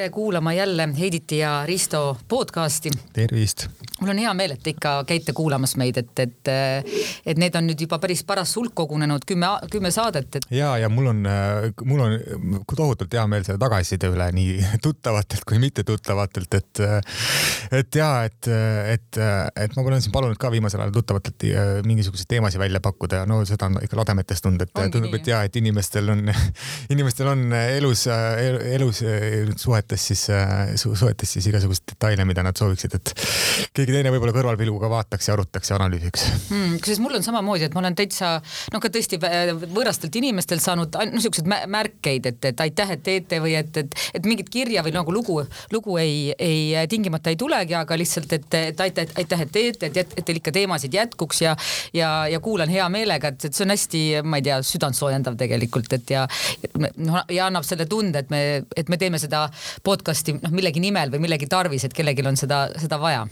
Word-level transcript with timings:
tere 0.00 0.10
kuulama 0.10 0.52
jälle 0.52 0.88
Heiditi 0.98 1.38
ja 1.38 1.66
Risto 1.66 2.16
podcasti. 2.28 2.90
tervist. 3.12 3.66
Mul 4.00 4.12
on 4.14 4.20
hea 4.22 4.32
meel, 4.36 4.54
et 4.54 4.62
te 4.64 4.72
ikka 4.74 4.92
käite 5.08 5.34
kuulamas 5.36 5.76
meid, 5.80 5.98
et, 6.00 6.22
et, 6.24 6.50
et 7.32 7.40
need 7.40 7.56
on 7.58 7.66
nüüd 7.68 7.84
juba 7.84 8.00
päris 8.02 8.22
paras 8.26 8.54
hulk 8.56 8.74
kogunenud, 8.80 9.24
kümme, 9.28 9.50
kümme 9.72 9.92
saadet 9.94 10.40
et.... 10.40 10.48
ja, 10.54 10.72
ja 10.80 10.88
mul 10.92 11.10
on, 11.12 11.20
mul 11.84 12.04
on 12.04 12.16
tohutult 12.76 13.12
hea 13.16 13.26
meel 13.30 13.44
selle 13.46 13.60
tagasiside 13.60 14.10
üle 14.12 14.30
nii 14.36 14.56
tuttavatelt 14.84 15.44
kui 15.48 15.60
mittetuttavatelt, 15.62 16.58
et, 16.60 16.82
et 17.80 18.00
ja, 18.00 18.10
et, 18.28 18.50
et, 18.94 19.20
et 19.64 19.76
ma 19.76 19.86
olen 19.86 20.04
siin 20.04 20.14
palunud 20.14 20.40
ka 20.40 20.52
viimasel 20.52 20.84
ajal 20.84 20.94
tuttavatelt 20.96 21.48
mingisuguseid 21.86 22.30
teemasid 22.30 22.62
välja 22.62 22.80
pakkuda 22.84 23.22
ja 23.22 23.28
no 23.28 23.42
seda 23.48 23.68
on 23.68 23.80
ikka 23.84 24.00
lademetes 24.00 24.44
tundnud, 24.44 24.64
et 24.64 24.80
Ongi 24.80 24.96
tundub, 24.96 25.14
et 25.18 25.28
ja, 25.28 25.42
et 25.44 25.56
inimestel 25.60 26.08
on, 26.14 26.24
inimestel 26.94 27.28
on 27.34 27.46
elus, 27.60 28.06
elus 28.08 29.04
suhetes 29.60 30.08
siis 30.10 30.26
su,, 30.80 30.94
suhetes 30.96 31.36
siis 31.36 31.50
igasuguseid 31.52 31.94
detaile, 31.94 32.24
mida 32.28 32.44
nad 32.46 32.56
sooviksid, 32.56 32.96
et 32.96 33.14
keegi 33.76 33.89
teine 33.94 34.12
võib-olla 34.14 34.34
kõrvalpilguga 34.34 34.90
vaataks 34.92 35.28
ja 35.28 35.34
arutaks 35.36 35.70
ja 35.70 35.78
analüüsiks 35.78 36.26
mm,. 36.50 36.78
kusjuures 36.80 37.02
mul 37.04 37.18
on 37.18 37.26
samamoodi, 37.26 37.66
et 37.68 37.76
ma 37.76 37.82
olen 37.82 37.96
täitsa 37.98 38.32
noh, 38.74 38.82
ka 38.82 38.90
tõesti 38.92 39.18
võõrastelt 39.20 40.16
inimestelt 40.20 40.64
saanud 40.64 40.98
no 41.10 41.22
siukseid 41.22 41.48
märkeid, 41.50 42.28
et, 42.30 42.50
et 42.52 42.64
aitäh, 42.66 42.94
et 42.96 43.04
teete 43.06 43.40
või 43.42 43.54
et, 43.58 43.76
et, 43.82 43.96
et 44.14 44.28
mingit 44.28 44.50
kirja 44.52 44.84
või 44.86 44.94
nagu 44.94 45.14
lugu, 45.14 45.40
lugu 45.72 45.96
ei, 46.02 46.32
ei 46.38 46.86
tingimata 46.90 47.32
ei 47.32 47.38
tulegi, 47.40 47.76
aga 47.78 47.98
lihtsalt, 47.98 48.32
et, 48.36 48.48
et 48.58 48.80
aitäh, 48.80 49.10
aitäh, 49.20 49.44
et 49.46 49.52
teete, 49.54 49.90
et, 49.90 50.14
et 50.18 50.24
teil 50.26 50.40
ikka 50.40 50.54
teemasid 50.54 50.94
jätkuks 50.94 51.42
ja, 51.44 51.56
ja, 51.96 52.10
ja 52.30 52.40
kuulan 52.40 52.70
hea 52.72 52.88
meelega, 52.92 53.32
et, 53.32 53.48
et 53.48 53.56
see 53.56 53.66
on 53.66 53.74
hästi, 53.74 54.04
ma 54.24 54.40
ei 54.40 54.46
tea, 54.46 54.60
südantsoojendav 54.66 55.38
tegelikult, 55.40 55.92
et 55.96 56.14
ja 56.14 56.26
noh, 56.78 57.22
ja 57.30 57.48
annab 57.48 57.66
selle 57.66 57.86
tunde, 57.90 58.24
et 58.24 58.30
me, 58.32 58.42
et 58.76 58.92
me 58.92 59.00
teeme 59.00 59.20
seda 59.22 59.46
podcast'i 59.86 60.36
noh, 60.38 60.54
millegi 60.54 60.82
nimel 60.82 61.12
või 61.14 61.24
millegi 61.26 61.50
tarvis, 61.50 61.86
et 61.86 61.96
kellelgi 61.96 62.26
on 62.26 62.38
seda, 62.40 62.66
seda 62.80 63.00
vaja 63.00 63.26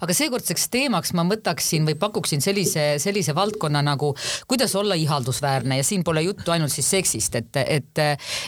aga 0.00 0.16
seekordseks 0.16 0.68
teemaks 0.72 1.12
ma 1.16 1.24
võtaksin 1.28 1.86
või 1.88 1.96
pakuksin 2.00 2.42
sellise, 2.44 2.96
sellise 3.02 3.34
valdkonna 3.34 3.82
nagu 3.84 4.12
kuidas 4.48 4.74
olla 4.78 4.94
ihaldusväärne. 4.98 5.78
Ja 5.80 5.84
siin 5.84 6.04
pole 6.04 6.22
juttu 6.22 6.54
ainult 6.54 6.72
siis 6.72 6.90
seksist, 6.90 7.36
et, 7.38 7.56
et, 7.62 8.02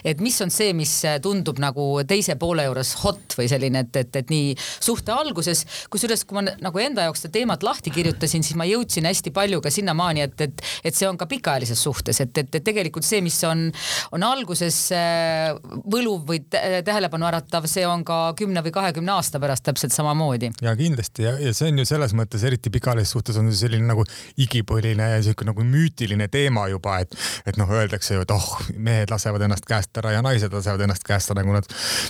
et 0.05 0.21
mis 0.25 0.37
on 0.43 0.53
see, 0.53 0.73
mis 0.77 0.93
tundub 1.23 1.61
nagu 1.63 1.87
teise 2.09 2.37
poole 2.41 2.67
juures 2.67 2.95
hot 3.03 3.37
või 3.39 3.49
selline, 3.51 3.85
et, 3.87 3.97
et, 4.05 4.17
et 4.23 4.33
nii 4.33 4.55
suhte 4.59 5.15
alguses, 5.15 5.65
kusjuures 5.93 6.25
kui 6.29 6.39
ma 6.39 6.47
nagu 6.49 6.83
enda 6.83 7.07
jaoks 7.09 7.25
seda 7.25 7.39
teemat 7.39 7.65
lahti 7.67 7.93
kirjutasin, 7.95 8.45
siis 8.47 8.59
ma 8.59 8.67
jõudsin 8.69 9.07
hästi 9.09 9.33
palju 9.35 9.61
ka 9.65 9.73
sinnamaani, 9.73 10.25
et, 10.29 10.47
et, 10.49 10.65
et 10.85 10.97
see 10.97 11.09
on 11.09 11.19
ka 11.21 11.29
pikaajalises 11.31 11.81
suhtes, 11.87 12.21
et, 12.25 12.33
et, 12.43 12.51
et 12.61 12.65
tegelikult 12.65 13.07
see, 13.07 13.23
mis 13.25 13.37
on, 13.49 13.67
on 14.15 14.27
alguses 14.27 14.81
äh, 14.97 15.55
võluv 15.91 16.25
või 16.29 16.43
tähelepanu 16.51 17.29
äratav, 17.31 17.69
see 17.71 17.87
on 17.89 18.05
ka 18.07 18.19
kümne 18.39 18.63
või 18.65 18.75
kahekümne 18.75 19.15
aasta 19.17 19.41
pärast 19.43 19.67
täpselt 19.67 19.95
samamoodi. 19.95 20.53
ja 20.63 20.77
kindlasti 20.77 21.14
ja, 21.23 21.35
ja 21.41 21.53
see 21.55 21.71
on 21.71 21.81
ju 21.81 21.87
selles 21.89 22.15
mõttes 22.17 22.43
eriti 22.47 22.71
pikaajalises 22.75 23.15
suhtes 23.15 23.39
on 23.41 23.51
selline 23.55 23.87
nagu 23.87 24.05
igipõline 24.41 25.09
ja 25.15 25.21
siuke 25.25 25.47
nagu 25.47 25.65
müütiline 25.67 26.29
teema 26.33 26.67
juba, 26.73 26.99
et, 27.05 27.15
et 27.49 27.59
noh, 27.61 27.71
öeldakse 27.71 28.17
ju, 28.17 28.25
et 28.25 28.35
oh, 28.35 28.49
mehed 28.77 29.13
lasevad 29.13 29.45
ennast 29.47 29.67
käest 29.69 29.97
ära 30.01 30.15
ja 30.17 30.23
naised 30.25 30.53
lasevad 30.55 30.85
ennast 30.87 31.07
käest 31.07 31.33
ära, 31.35 31.45
kui 31.47 31.57
nad 31.57 31.69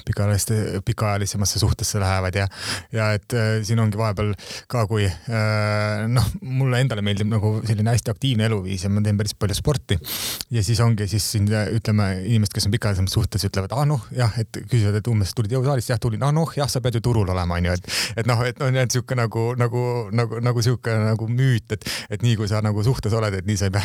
pikaajaliste, 0.09 0.61
pikaajalisemasse 0.87 1.63
suhtesse 1.63 2.01
lähevad 2.03 2.39
ja, 2.39 2.49
ja 2.95 3.11
et 3.19 3.37
äh, 3.37 3.53
siin 3.67 3.83
ongi 3.83 4.01
vahepeal 4.01 4.35
ka, 4.71 4.87
kui 4.91 5.07
äh, 5.09 6.05
noh, 6.11 6.31
mulle 6.43 6.83
endale 6.85 7.05
meeldib 7.05 7.31
nagu 7.33 7.57
selline 7.65 7.95
hästi 7.95 8.15
aktiivne 8.15 8.49
eluviis 8.49 8.87
ja 8.87 8.93
ma 8.93 9.05
teen 9.05 9.21
päris 9.21 9.37
palju 9.39 9.59
sporti. 9.59 9.99
ja 10.55 10.65
siis 10.65 10.81
ongi 10.85 11.09
siis 11.11 11.27
siin 11.35 11.49
ütleme, 11.49 12.11
inimesed, 12.25 12.55
kes 12.55 12.69
on 12.69 12.75
pikaajalisemas 12.77 13.19
suhtes, 13.19 13.45
ütlevad, 13.49 13.75
ah 13.77 13.87
noh, 13.89 14.07
jah, 14.15 14.33
et 14.41 14.63
küsivad, 14.71 14.99
et 15.01 15.11
umbes 15.11 15.35
tulid 15.37 15.53
jõusaalist, 15.57 15.93
jah 15.93 16.01
tulin, 16.01 16.23
ah 16.25 16.33
noh, 16.35 16.51
jah, 16.57 16.71
sa 16.71 16.83
pead 16.85 16.99
ju 16.99 17.05
turul 17.05 17.31
olema, 17.35 17.59
onju, 17.59 17.77
et, 17.77 17.93
et 18.23 18.29
noh, 18.29 18.41
et 18.47 18.61
on 18.65 18.75
no, 18.75 18.85
sihuke 18.95 19.19
nagu, 19.19 19.47
nagu, 19.61 19.85
nagu, 20.15 20.41
nagu 20.45 20.65
sihuke 20.65 20.95
nagu 21.01 21.29
müüt, 21.31 21.77
et, 21.77 21.87
et 22.15 22.25
nii 22.25 22.37
kui 22.41 22.51
sa 22.51 22.63
nagu 22.65 22.85
suhtes 22.87 23.15
oled, 23.17 23.39
et 23.41 23.49
nii 23.49 23.59
sa 23.61 23.69
ei 23.69 23.75
pea 23.75 23.83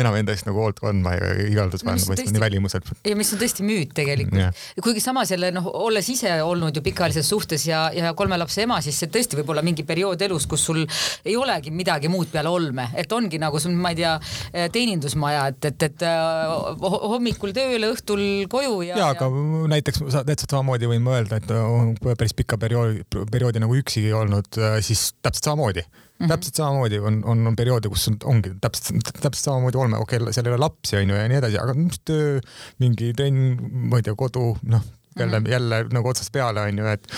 enam 0.00 0.16
enda 0.18 0.34
eest 0.34 0.48
nagu 0.48 0.62
hoolt 0.62 0.80
kandma 0.82 1.16
ja 1.18 1.32
igaldus 1.46 1.84
panema 1.86 2.16
no,, 2.16 2.28
nii 2.36 2.42
välimuselt. 2.42 2.90
ja 3.06 3.16
mis 3.18 3.32
on 3.34 3.42
tõesti 3.42 3.66
müüt 3.66 3.94
tegelikult. 3.96 4.62
kuigi 4.84 5.02
samas 5.04 5.32
jälle 5.34 5.50
noh, 5.54 5.68
olles 5.84 6.08
ise 6.12 6.32
olnud 6.44 6.76
ju 6.76 6.84
pikaajalises 6.84 7.28
suhtes 7.30 7.66
ja, 7.68 7.86
ja 7.94 8.14
kolme 8.16 8.38
lapse 8.40 8.64
ema, 8.64 8.80
siis 8.84 8.98
see 9.00 9.12
tõesti 9.12 9.38
võib 9.40 9.54
olla 9.54 9.64
mingi 9.66 9.86
periood 9.86 10.22
elus, 10.26 10.48
kus 10.50 10.64
sul 10.70 10.82
ei 11.24 11.36
olegi 11.38 11.72
midagi 11.74 12.10
muud 12.12 12.30
peale 12.32 12.52
olme, 12.52 12.88
et 12.98 13.12
ongi 13.12 13.40
nagu 13.42 13.60
sul, 13.62 13.74
ma 13.78 13.94
ei 13.94 14.00
tea, 14.02 14.14
teenindusmaja, 14.74 15.46
et, 15.52 15.70
et, 15.70 15.86
et 15.88 16.06
äh, 16.08 16.54
hommikul 17.14 17.54
tööle, 17.56 17.90
õhtul 17.94 18.24
koju 18.50 18.80
ja. 18.88 18.98
ja, 19.00 19.10
aga 19.14 19.28
ja... 19.28 19.68
näiteks 19.74 20.02
täpselt 20.14 20.50
samamoodi 20.50 20.90
võin 20.90 21.04
ma 21.04 21.18
öelda, 21.18 21.40
et 21.40 21.50
päris 22.04 22.34
pika 22.36 22.58
perioodi, 22.60 23.04
perioodi 23.32 23.62
nagu 23.62 23.76
üksi 23.78 24.04
olnud, 24.14 24.43
äh, 24.58 24.78
siis 24.84 25.12
täpselt 25.22 25.50
samamoodi 25.50 25.82
mm. 25.84 26.24
-hmm. 26.24 26.28
täpselt 26.28 26.54
samamoodi 26.54 26.98
on, 26.98 27.22
on, 27.24 27.46
on 27.46 27.56
perioode, 27.56 27.88
kus 27.88 28.08
on, 28.08 28.18
ongi 28.24 28.54
täpselt, 28.60 29.12
täpselt 29.20 29.44
samamoodi 29.44 29.78
olme, 29.78 29.98
okei 29.98 30.18
okay,, 30.18 30.32
seal 30.32 30.46
ei 30.46 30.54
ole 30.54 30.64
lapsi, 30.66 30.96
onju 30.96 31.16
ja 31.16 31.28
nii 31.28 31.40
edasi, 31.42 31.58
aga 31.60 31.74
töö, 32.04 32.40
mingi 32.78 33.12
trenn, 33.16 33.56
ma 33.90 34.00
ei 34.00 34.06
tea, 34.06 34.14
kodu, 34.18 34.54
noh, 34.62 34.84
jälle 35.18 35.40
mm, 35.40 35.46
-hmm. 35.46 35.50
jälle 35.50 35.84
nagu 35.92 36.08
otsast 36.08 36.32
peale 36.32 36.60
onju, 36.60 36.86
et 36.86 37.08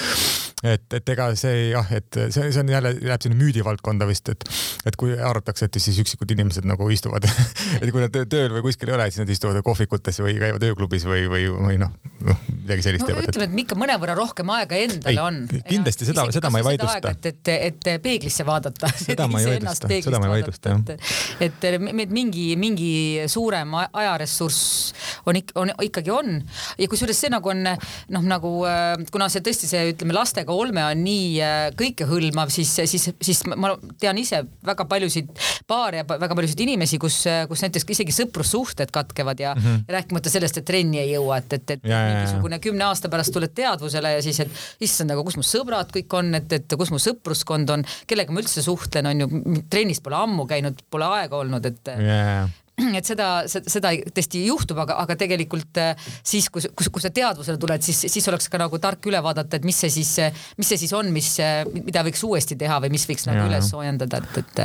et, 0.65 0.93
et 0.93 1.09
ega 1.09 1.29
see 1.37 1.69
jah, 1.71 1.91
et 1.93 2.19
see, 2.31 2.49
see 2.53 2.61
on 2.61 2.69
jälle, 2.69 2.95
läheb 3.01 3.23
sinna 3.23 3.37
müüdivaldkonda 3.37 4.07
vist, 4.09 4.29
et, 4.33 4.45
et 4.89 4.97
kui 4.97 5.13
arvatakse, 5.19 5.69
et 5.69 5.79
siis 5.81 5.99
üksikud 6.01 6.33
inimesed 6.33 6.65
nagu 6.69 6.89
istuvad 6.91 7.29
et 7.83 7.91
kui 7.91 8.01
nad 8.01 8.17
tööl 8.31 8.55
või 8.57 8.65
kuskil 8.69 8.93
ei 8.93 8.97
ole, 8.97 9.11
siis 9.11 9.25
nad 9.25 9.33
istuvad 9.33 9.61
kohvikutes 9.67 10.21
või 10.25 10.39
käivad 10.41 10.65
ööklubis 10.71 11.05
või, 11.09 11.27
või, 11.31 11.51
või 11.53 11.81
noh, 11.83 11.93
noh 12.25 12.41
midagi 12.67 12.85
sellist 12.87 13.05
no, 13.05 13.11
teevad. 13.13 13.31
ütleme, 13.31 13.49
et 13.49 13.63
ikka 13.65 13.79
mõnevõrra 13.79 14.17
rohkem 14.19 14.51
aega 14.57 14.81
endale 14.83 15.15
ei, 15.15 15.21
on. 15.23 15.41
kindlasti 15.69 16.09
seda, 16.09 16.27
seda 16.35 16.51
ma 16.53 16.61
ei 16.61 16.67
vaidlusta. 16.67 17.13
et, 17.15 17.31
et, 17.31 17.53
et 17.71 17.89
peeglisse 18.03 18.47
vaadata. 18.47 18.91
seda 19.01 19.29
ma 19.31 19.41
ei 19.43 19.55
vaidlusta, 19.55 19.91
seda 19.91 20.21
ma 20.23 20.29
ei 20.29 20.35
vaidlusta 20.37 20.75
jah. 20.75 21.07
et, 21.47 21.67
et 21.71 22.13
mingi, 22.13 22.49
mingi 22.61 22.93
suurem 23.31 23.77
ajaressurss 23.87 24.93
on, 25.27 25.41
on 25.63 25.73
ikkagi 25.87 26.13
on 26.15 26.41
ja 26.81 26.91
kusjuures 26.91 27.23
see 27.25 27.33
nagu 27.33 27.53
on 27.53 27.63
noh, 27.67 28.27
nagu 28.27 28.53
äh, 28.69 28.95
kuna 29.15 29.31
see 29.33 29.45
tõesti 29.47 29.71
see 29.71 29.93
ütleme 29.93 30.17
lastega 30.17 30.55
olme 30.55 30.85
on 30.85 31.05
nii 31.07 31.31
äh, 31.45 31.57
kõikehõlmav, 31.79 32.51
siis, 32.55 32.73
siis, 32.91 33.09
siis 33.23 33.43
ma 33.55 33.75
tean 34.01 34.19
ise 34.21 34.43
väga 34.67 34.87
paljusid 34.89 35.31
paare 35.69 36.03
ja 36.03 36.07
väga 36.09 36.37
paljusid 36.37 36.61
inimesi, 36.67 36.99
kus, 37.03 37.23
kus 37.51 37.65
näiteks 37.65 37.87
isegi 37.97 38.15
sõprussuhted 38.15 38.93
katkevad 38.95 39.41
ja 39.41 39.55
mm 39.55 39.63
-hmm. 39.63 39.85
rääkimata 39.97 40.31
sellest, 40.31 40.59
et 40.59 40.65
trenni 40.69 41.01
ei 41.03 41.13
jõua, 41.15 41.39
et, 41.43 41.53
et, 41.53 41.71
et 41.77 41.85
ja, 41.85 42.01
mingisugune 42.11 42.56
kümne 42.63 42.87
aasta 42.89 43.11
pärast 43.13 43.35
tuled 43.35 43.55
teadvusele 43.57 44.17
ja 44.17 44.25
siis, 44.25 44.43
et 44.45 44.85
issand, 44.87 45.15
aga 45.15 45.25
kus 45.27 45.39
mu 45.41 45.47
sõbrad 45.47 45.91
kõik 45.95 46.19
on, 46.19 46.35
et, 46.39 46.53
et 46.59 46.77
kus 46.79 46.93
mu 46.95 47.01
sõpruskond 47.03 47.75
on, 47.75 47.87
kellega 48.11 48.35
ma 48.35 48.45
üldse 48.45 48.65
suhtlen, 48.65 49.11
on 49.13 49.25
ju, 49.25 49.57
trennis 49.73 50.03
pole 50.05 50.19
ammu 50.19 50.47
käinud, 50.51 50.87
pole 50.91 51.11
aega 51.19 51.43
olnud, 51.43 51.73
et 51.73 51.93
yeah 51.97 52.47
et 52.99 53.09
seda, 53.09 53.29
seda 53.49 53.93
tõesti 54.13 54.45
juhtub, 54.47 54.81
aga, 54.85 54.99
aga 55.05 55.17
tegelikult 55.19 55.81
äh, 55.81 56.09
siis, 56.21 56.51
kui, 56.53 56.65
kui, 56.77 56.91
kui 56.93 57.05
sa 57.05 57.11
teadvusele 57.15 57.61
tuled, 57.61 57.85
siis, 57.87 58.05
siis 58.13 58.29
oleks 58.29 58.51
ka 58.53 58.61
nagu 58.61 58.81
tark 58.83 59.09
üle 59.09 59.23
vaadata, 59.25 59.57
et 59.57 59.65
mis 59.69 59.79
see 59.85 59.93
siis, 59.93 60.13
mis 60.61 60.69
see 60.73 60.81
siis 60.85 60.93
on, 60.97 61.09
mis, 61.15 61.31
mida 61.77 62.05
võiks 62.07 62.25
uuesti 62.27 62.59
teha 62.61 62.81
või 62.85 62.93
mis 62.93 63.07
võiks 63.09 63.29
nagu 63.31 63.45
ja. 63.45 63.49
üles 63.51 63.71
soojendada, 63.73 64.21
et, 64.21 64.43
et 64.43 64.61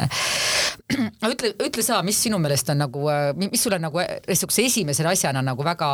aga 1.22 1.31
ütle, 1.33 1.51
ütle 1.67 1.85
sa, 1.85 2.01
mis 2.05 2.19
sinu 2.22 2.39
meelest 2.41 2.72
on 2.73 2.81
nagu, 2.83 3.05
äh, 3.11 3.31
mis 3.39 3.63
sulle 3.63 3.79
nagu 3.81 4.01
niisuguse 4.01 4.66
esimese 4.67 5.05
asjana 5.07 5.43
nagu 5.45 5.63
väga 5.66 5.89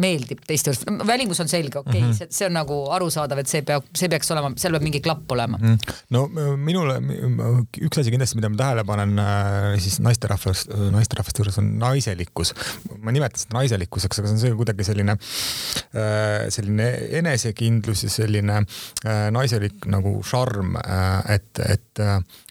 meeldib 0.00 0.44
teiste 0.46 0.72
juures, 0.72 0.84
välimus 1.08 1.42
on 1.42 1.50
selge, 1.50 1.80
okei 1.80 1.90
okay, 1.90 2.02
mm, 2.02 2.12
-hmm. 2.12 2.18
see, 2.18 2.38
see 2.38 2.48
on 2.48 2.56
nagu 2.58 2.78
arusaadav, 2.94 3.42
et 3.42 3.50
see 3.50 3.64
peab, 3.66 3.86
see 3.98 4.10
peaks 4.12 4.30
olema, 4.34 4.52
seal 4.60 4.76
peab 4.76 4.86
mingi 4.86 5.02
klapp 5.04 5.32
olema 5.34 5.58
mm. 5.58 5.74
-hmm. 5.74 5.98
no 6.14 6.26
minule 6.56 6.98
üks 7.88 8.00
asi 8.00 8.14
kindlasti, 8.14 8.38
mida 8.38 8.52
ma 8.52 8.62
tähele 8.62 8.84
panen 8.84 9.20
siis 9.82 9.98
naisterahvast, 10.04 10.74
naisterahvaste 10.94 11.42
juures 11.42 11.47
juures 11.48 11.58
on 11.62 11.78
naiselikkus. 11.80 12.54
ma 13.02 13.12
nimetan 13.14 13.40
seda 13.40 13.58
naiselikkuseks, 13.58 14.20
aga 14.20 14.28
see 14.28 14.36
on 14.36 14.42
see 14.42 14.56
kuidagi 14.58 14.86
selline, 14.86 15.16
selline 16.52 16.88
enesekindlus 17.20 18.04
ja 18.06 18.10
selline 18.12 18.58
äh, 18.60 19.28
naiselik 19.34 19.86
nagu 19.90 20.18
šarm, 20.26 20.76
äh, 20.80 21.36
et, 21.36 21.62
et, 21.64 22.02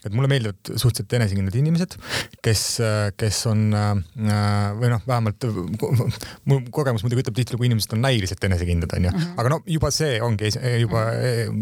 et 0.04 0.14
mulle 0.14 0.30
meeldivad 0.30 0.72
suhteliselt 0.74 1.16
enesekindlad 1.20 1.58
inimesed, 1.60 1.98
kes, 2.44 2.64
kes 3.18 3.38
on 3.50 3.68
või 4.78 4.90
noh, 4.90 5.02
vähemalt 5.06 5.46
mu 6.48 6.60
kogemus 6.74 7.04
muidugi 7.04 7.24
ütleb 7.24 7.36
tihtilugu 7.38 7.68
inimesed 7.68 7.94
on 7.96 8.02
näiliselt 8.04 8.44
enesekindlad, 8.48 8.96
onju, 8.98 9.12
mhm. 9.12 9.36
aga 9.40 9.52
no 9.54 9.60
juba 9.68 9.92
see 9.94 10.18
ongi 10.24 10.50
juba, 10.80 11.04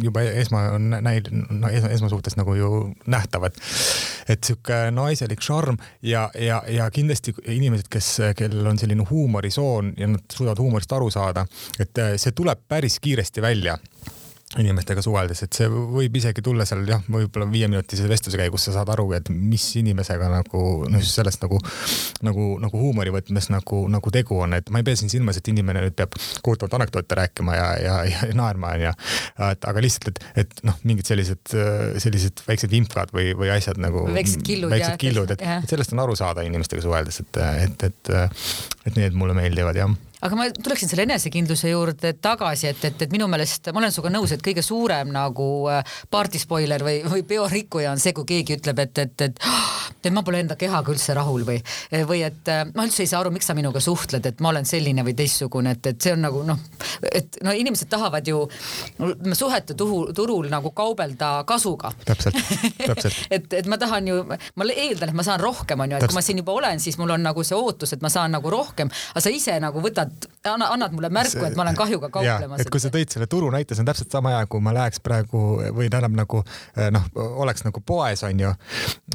juba 0.02 0.24
esma 0.42 0.64
on 0.76 0.88
näil-, 1.04 1.30
no 1.32 1.70
esma, 1.72 1.92
esmasuhtes 1.96 2.38
nagu 2.38 2.56
ju 2.56 2.70
nähtav, 3.10 3.48
et, 3.50 3.60
et 4.32 4.46
sihuke 4.46 4.86
naiselik 4.94 5.44
šarm 5.44 5.78
ja, 6.06 6.26
ja, 6.40 6.62
ja 6.70 6.88
kindlasti 6.94 7.26
kindlasti 7.32 7.56
inimesed, 7.56 7.88
kes, 7.90 8.08
kellel 8.36 8.66
on 8.66 8.78
selline 8.78 9.04
huumorisoon 9.08 9.94
ja 9.98 10.08
nad 10.10 10.24
suudavad 10.32 10.58
huumorist 10.58 10.92
aru 10.92 11.10
saada, 11.10 11.46
et 11.82 12.04
see 12.20 12.36
tuleb 12.36 12.66
päris 12.68 13.00
kiiresti 13.02 13.44
välja 13.44 13.78
inimestega 14.54 15.02
suheldes, 15.02 15.40
et 15.42 15.56
see 15.58 15.66
võib 15.68 16.14
isegi 16.20 16.42
tulla 16.44 16.64
seal 16.68 16.84
jah, 16.88 17.02
võib-olla 17.10 17.48
viieminutise 17.50 18.06
vestluse 18.08 18.38
käigus 18.38 18.68
sa 18.68 18.76
saad 18.76 18.92
aru, 18.94 19.08
et 19.18 19.28
mis 19.34 19.64
inimesega 19.80 20.28
nagu 20.30 20.60
noh, 20.92 21.02
sellest 21.04 21.42
nagu, 21.42 21.58
nagu, 22.26 22.46
nagu 22.62 22.80
huumori 22.80 23.10
võtmes 23.14 23.50
nagu, 23.52 23.82
nagu 23.90 24.12
tegu 24.14 24.38
on, 24.46 24.54
et 24.56 24.70
ma 24.70 24.80
ei 24.80 24.86
pea 24.86 25.00
siin 25.00 25.12
silmas, 25.12 25.40
et 25.40 25.50
inimene 25.50 25.82
nüüd 25.82 25.96
peab 25.98 26.14
kohutavalt 26.46 26.78
anekdoote 26.78 27.18
rääkima 27.18 27.58
ja, 27.58 27.68
ja, 27.82 27.98
ja 28.12 28.30
naerma 28.40 28.72
onju. 28.78 28.94
et 29.50 29.68
aga 29.72 29.84
lihtsalt, 29.84 30.12
et, 30.14 30.24
et 30.46 30.64
noh, 30.68 30.78
mingid 30.86 31.10
sellised, 31.10 31.56
sellised 32.06 32.46
väiksed 32.46 32.72
vimkad 32.72 33.12
või, 33.16 33.32
või 33.36 33.50
asjad 33.58 33.82
nagu. 33.82 34.06
väiksed 34.14 34.46
killud. 34.46 34.72
väiksed 34.72 35.00
killud, 35.02 35.36
et, 35.36 35.42
et 35.42 35.74
sellest 35.74 35.96
on 35.96 36.06
aru 36.06 36.16
saada 36.16 36.46
inimestega 36.46 36.86
suheldes, 36.86 37.20
et, 37.26 37.42
et, 37.66 37.88
et, 37.90 38.16
et 38.86 39.00
need 39.02 39.18
mulle 39.18 39.36
meeldivad 39.36 39.82
jah 39.82 39.90
aga 40.24 40.38
ma 40.38 40.46
tuleksin 40.50 40.90
selle 40.90 41.04
enesekindluse 41.06 41.70
juurde 41.70 42.12
tagasi, 42.22 42.70
et, 42.70 42.84
et, 42.88 43.02
et 43.06 43.12
minu 43.12 43.28
meelest 43.30 43.70
ma 43.72 43.82
olen 43.82 43.92
sinuga 43.92 44.12
nõus, 44.14 44.32
et 44.32 44.44
kõige 44.44 44.64
suurem 44.64 45.10
nagu 45.14 45.48
äh, 45.72 45.96
partispoiler 46.10 46.84
või, 46.86 47.00
või 47.04 47.24
peorikkuja 47.28 47.92
on 47.92 48.02
see, 48.02 48.14
kui 48.16 48.28
keegi 48.28 48.56
ütleb, 48.58 48.80
et, 48.86 49.02
et, 49.04 49.26
et, 49.28 49.40
et 50.06 50.14
ma 50.14 50.22
pole 50.26 50.40
enda 50.44 50.56
kehaga 50.58 50.92
üldse 50.92 51.16
rahul 51.16 51.44
või, 51.48 51.58
või 52.08 52.22
et 52.26 52.52
äh, 52.52 52.64
ma 52.72 52.86
üldse 52.88 53.04
ei 53.04 53.10
saa 53.10 53.20
aru, 53.24 53.34
miks 53.34 53.50
sa 53.50 53.56
minuga 53.58 53.82
suhtled, 53.82 54.26
et 54.30 54.40
ma 54.44 54.52
olen 54.54 54.68
selline 54.68 55.04
või 55.06 55.16
teistsugune, 55.18 55.76
et, 55.76 55.92
et 55.92 56.08
see 56.08 56.14
on 56.16 56.24
nagu 56.24 56.42
noh, 56.46 56.64
et 57.12 57.40
no 57.44 57.54
inimesed 57.56 57.90
tahavad 57.92 58.26
ju 58.28 58.44
suhete 59.36 59.76
tuhu, 59.76 60.00
turul 60.16 60.48
nagu 60.52 60.72
kaubelda 60.76 61.32
kasuga. 61.48 61.92
täpselt, 62.08 62.40
täpselt 62.80 63.26
et, 63.36 63.52
et 63.60 63.68
ma 63.68 63.78
tahan 63.80 64.08
ju, 64.08 64.22
ma 64.26 64.70
eeldan, 64.72 65.12
et 65.12 65.18
ma 65.18 65.26
saan 65.26 65.40
rohkem, 65.42 65.80
on 65.80 65.92
ju, 65.92 66.00
et 66.00 66.08
kui 66.08 66.16
ma 66.18 66.24
siin 66.24 66.40
juba 66.42 66.56
olen, 66.56 66.80
siis 66.82 66.98
mul 67.00 67.12
on 67.16 67.24
nagu 67.26 67.44
see 67.46 67.56
ootus, 67.58 67.92
et 67.96 68.04
ma 68.04 68.12
saan 68.12 68.32
nagu 68.36 68.50
rohkem, 68.52 68.90
aga 69.12 69.24
sa 69.24 69.32
ise 69.32 69.58
nagu 69.62 69.82
võtad 69.84 70.05
annad, 70.52 70.68
annad 70.72 70.94
mulle 70.94 71.10
märku, 71.12 71.44
et 71.46 71.56
ma 71.58 71.64
olen 71.64 71.76
kahjuga 71.78 72.10
kauplemas. 72.12 72.60
et 72.60 72.70
kui 72.72 72.82
sa 72.82 72.90
tõid 72.94 73.12
selle 73.12 73.28
turu 73.30 73.50
näite, 73.54 73.74
see 73.74 73.84
on 73.84 73.90
täpselt 73.90 74.12
sama 74.12 74.32
hea, 74.34 74.46
kui 74.50 74.62
ma 74.64 74.74
läheks 74.76 75.02
praegu 75.04 75.42
või 75.76 75.88
tähendab 75.92 76.16
nagu 76.16 76.42
eh, 76.76 76.88
noh, 76.94 77.06
oleks 77.44 77.66
nagu 77.66 77.82
poes 77.86 78.22
on 78.26 78.40
ju. 78.40 78.52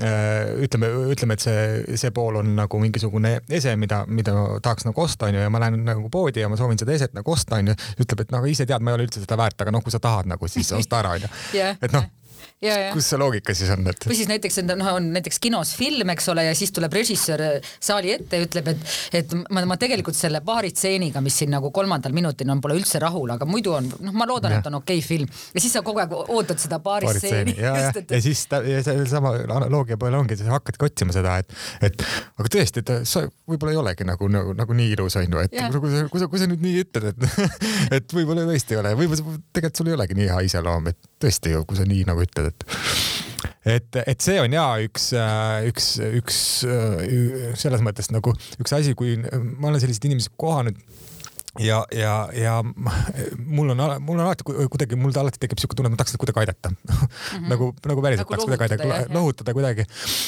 Eh, 0.01 0.53
ütleme, 0.67 0.91
ütleme, 1.13 1.37
et 1.37 1.45
see, 1.45 1.97
see 1.99 2.13
pool 2.15 2.41
on 2.41 2.53
nagu 2.57 2.81
mingisugune 2.81 3.37
ese, 3.49 3.75
mida, 3.79 4.03
mida 4.07 4.35
tahaks 4.63 4.87
nagu 4.87 5.05
osta, 5.05 5.29
on 5.29 5.39
ju, 5.39 5.43
ja 5.45 5.51
ma 5.53 5.63
lähen 5.63 5.83
nagu 5.87 6.09
poodi 6.13 6.43
ja 6.43 6.49
ma 6.51 6.59
soovin 6.59 6.79
seda 6.81 6.95
eset 6.95 7.15
nagu 7.17 7.35
osta, 7.35 7.61
on 7.61 7.73
ju. 7.73 7.77
ütleb, 8.03 8.25
et 8.25 8.33
noh, 8.35 8.47
ise 8.49 8.67
tead, 8.69 8.83
ma 8.83 8.93
ei 8.93 8.99
ole 8.99 9.09
üldse 9.09 9.23
seda 9.23 9.39
väärt, 9.39 9.61
aga 9.61 9.75
noh, 9.75 9.83
kui 9.85 9.93
sa 9.93 10.01
tahad 10.03 10.29
nagu, 10.31 10.51
siis 10.51 10.71
osta 10.79 11.03
ära, 11.03 11.15
on 11.17 11.27
ju. 11.27 11.31
et 11.81 11.95
noh 11.95 12.09
kus 12.93 13.07
see 13.09 13.17
loogika 13.17 13.53
siis 13.57 13.71
on, 13.73 13.87
et? 13.89 14.05
või 14.05 14.17
siis 14.17 14.29
näiteks 14.29 14.59
noh, 14.67 14.89
on 14.93 15.07
näiteks 15.15 15.39
kinos 15.41 15.73
film, 15.77 16.11
eks 16.13 16.27
ole, 16.29 16.43
ja 16.45 16.53
siis 16.57 16.69
tuleb 16.75 16.93
režissöör 16.93 17.41
saali 17.73 18.13
ette 18.13 18.37
ja 18.37 18.45
ütleb, 18.45 18.69
et, 18.73 18.91
et 19.21 19.33
ma, 19.49 19.63
ma 19.65 19.77
tegelikult 19.81 20.17
selle 20.17 20.43
paari 20.45 20.69
stseeniga, 20.69 21.23
mis 21.25 21.39
siin 21.41 21.49
nagu 21.53 21.71
kolmandal 21.73 22.13
minutil 22.13 22.51
on, 22.53 22.61
pole 22.61 22.77
üldse 22.77 23.01
rahul, 23.01 23.33
aga 23.33 23.47
muidu 23.49 23.73
on, 23.79 23.89
noh, 24.05 24.13
ma 24.13 24.27
loodan, 24.29 24.59
et 24.59 24.69
on 24.69 24.77
okei 24.77 25.01
okay 25.01 25.07
film 25.07 25.31
ja 25.55 25.63
siis 25.63 25.73
sa 25.73 25.81
kogu 25.85 26.03
aeg 26.03 26.13
ootad 26.21 26.61
seda 26.61 26.77
paari, 26.83 27.09
stseeni. 27.17 27.57
ja, 27.57 27.73
ja, 27.87 27.93
et... 27.95 28.13
ja 28.13 28.21
siis 28.21 28.45
ta, 28.51 28.61
ja 28.67 28.83
sellesama 28.85 29.33
analoogia 29.47 29.97
põhjal 30.01 30.19
ongi, 30.21 30.37
sa 30.37 30.53
hakkadki 30.53 30.85
otsima 30.91 31.17
seda, 31.17 31.39
et, 31.41 31.57
et 31.89 32.05
aga 32.05 32.53
tõesti, 32.57 32.85
et 32.85 32.93
sa 33.09 33.25
võib-olla 33.49 33.73
ei 33.73 33.81
olegi 33.81 34.05
nagu, 34.05 34.29
nagu, 34.29 34.53
nagu 34.57 34.77
nii 34.77 34.93
ilus 34.99 35.17
on 35.17 35.25
ju, 35.25 35.47
et 35.47 35.57
ja. 35.57 35.71
kui 35.73 35.93
sa, 35.93 36.05
kui 36.13 36.21
sa, 36.21 36.29
kui 36.29 36.43
sa 36.43 36.49
nüüd 36.51 36.61
nii 36.61 36.85
ütled, 36.85 37.09
et, 37.09 37.49
et 37.97 38.17
võib-olla 38.19 38.45
tõesti 38.49 38.77
ei 38.77 38.83
ole, 38.83 38.93
võib-olla 39.01 39.39
tegelikult 39.49 39.81
sul 39.81 39.89
ei 39.89 39.97
olegi 39.97 40.19
nii 40.21 40.29
hea 40.29 40.43
iseloom, 40.51 40.91
et 40.93 41.10
tõesti 41.21 41.55
ju, 41.55 41.63
kui 41.67 41.79
sa 41.79 41.87
nii 41.87 42.05
nagu 42.09 42.23
ütled, 42.25 42.51
et 42.51 42.65
et, 43.77 44.01
et 44.05 44.23
see 44.23 44.39
on 44.41 44.53
ja 44.55 44.65
üks, 44.81 45.11
üks, 45.69 45.87
üks 46.17 46.41
selles 47.61 47.83
mõttes 47.85 48.09
nagu 48.13 48.33
üks 48.61 48.73
asi, 48.77 48.95
kui 48.97 49.17
ma 49.21 49.69
olen 49.69 49.81
selliseid 49.81 50.09
inimesi 50.09 50.33
kohanud 50.41 50.79
ja, 51.59 51.85
ja, 51.91 52.29
ja 52.33 52.63
mul 52.63 53.69
on, 53.69 53.81
mul 53.99 54.19
on 54.19 54.25
alati 54.25 54.45
kuidagi, 54.45 54.95
mul 54.95 55.11
alati 55.19 55.41
tekib 55.41 55.59
siuke 55.59 55.75
tunne, 55.75 55.89
et 55.91 55.95
ma 55.95 55.99
tahaks 55.99 56.13
teda 56.15 56.21
kuidagi 56.23 56.39
aidata 56.45 56.69
mm. 56.71 56.77
-hmm. 56.79 57.47
nagu, 57.51 57.71
nagu 57.91 58.03
päriselt 58.05 58.23
nagu 58.23 58.31
tahaks 58.31 58.47
kuidagi 58.47 58.63
aidata, 58.67 59.13
lohutada 59.13 59.53
kuidagi. 59.53 59.85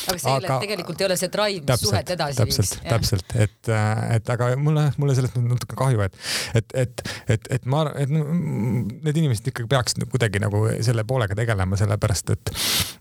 aga 0.09 0.19
see 0.19 0.33
aga, 0.33 0.57
tegelikult 0.65 1.01
ei 1.01 1.07
ole 1.07 1.17
see 1.17 1.31
drive, 1.31 1.63
mis 1.69 1.85
suhet 1.85 2.11
edasi 2.15 2.37
täpselt, 2.41 2.75
viiks. 2.75 2.89
täpselt, 2.89 3.35
et, 3.45 3.71
et 4.17 4.33
aga 4.35 4.49
mulle, 4.59 4.83
mulle 4.97 5.15
sellest 5.15 5.39
natuke 5.39 5.79
kahju, 5.79 6.03
et, 6.03 6.19
et, 6.59 6.75
et, 6.83 7.05
et, 7.37 7.47
et 7.57 7.65
ma, 7.71 7.85
et 7.95 8.11
need 8.11 9.15
inimesed 9.23 9.47
ikkagi 9.53 9.71
peaksid 9.71 10.03
kuidagi 10.11 10.43
nagu 10.43 10.65
selle 10.83 11.07
poolega 11.07 11.39
tegelema, 11.39 11.79
sellepärast 11.79 12.35
et, 12.35 12.53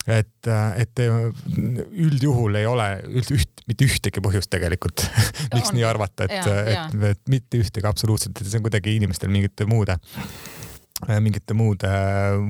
et, 0.07 0.53
et 0.85 1.05
üldjuhul 2.07 2.63
ei 2.63 2.71
ole 2.71 2.89
üld, 3.11 3.35
üht, 3.35 3.67
mitte 3.67 3.91
ühtegi 3.91 4.23
põhjust 4.23 4.51
tegelikult 4.53 5.09
miks 5.57 5.73
on. 5.73 5.81
nii 5.81 5.91
arvata, 5.91 6.31
et, 6.31 6.47
et, 6.47 6.99
et 7.13 7.23
mitte 7.27 7.59
ühtegi 7.59 7.87
absoluutselt 7.89 8.12
absoluutselt, 8.13 8.41
et 8.41 8.51
see 8.51 8.61
on 8.61 8.67
kuidagi 8.67 8.97
inimestel 8.99 9.33
mingite 9.33 9.67
muude, 9.69 9.97
mingite 11.09 11.57
muude 11.57 11.91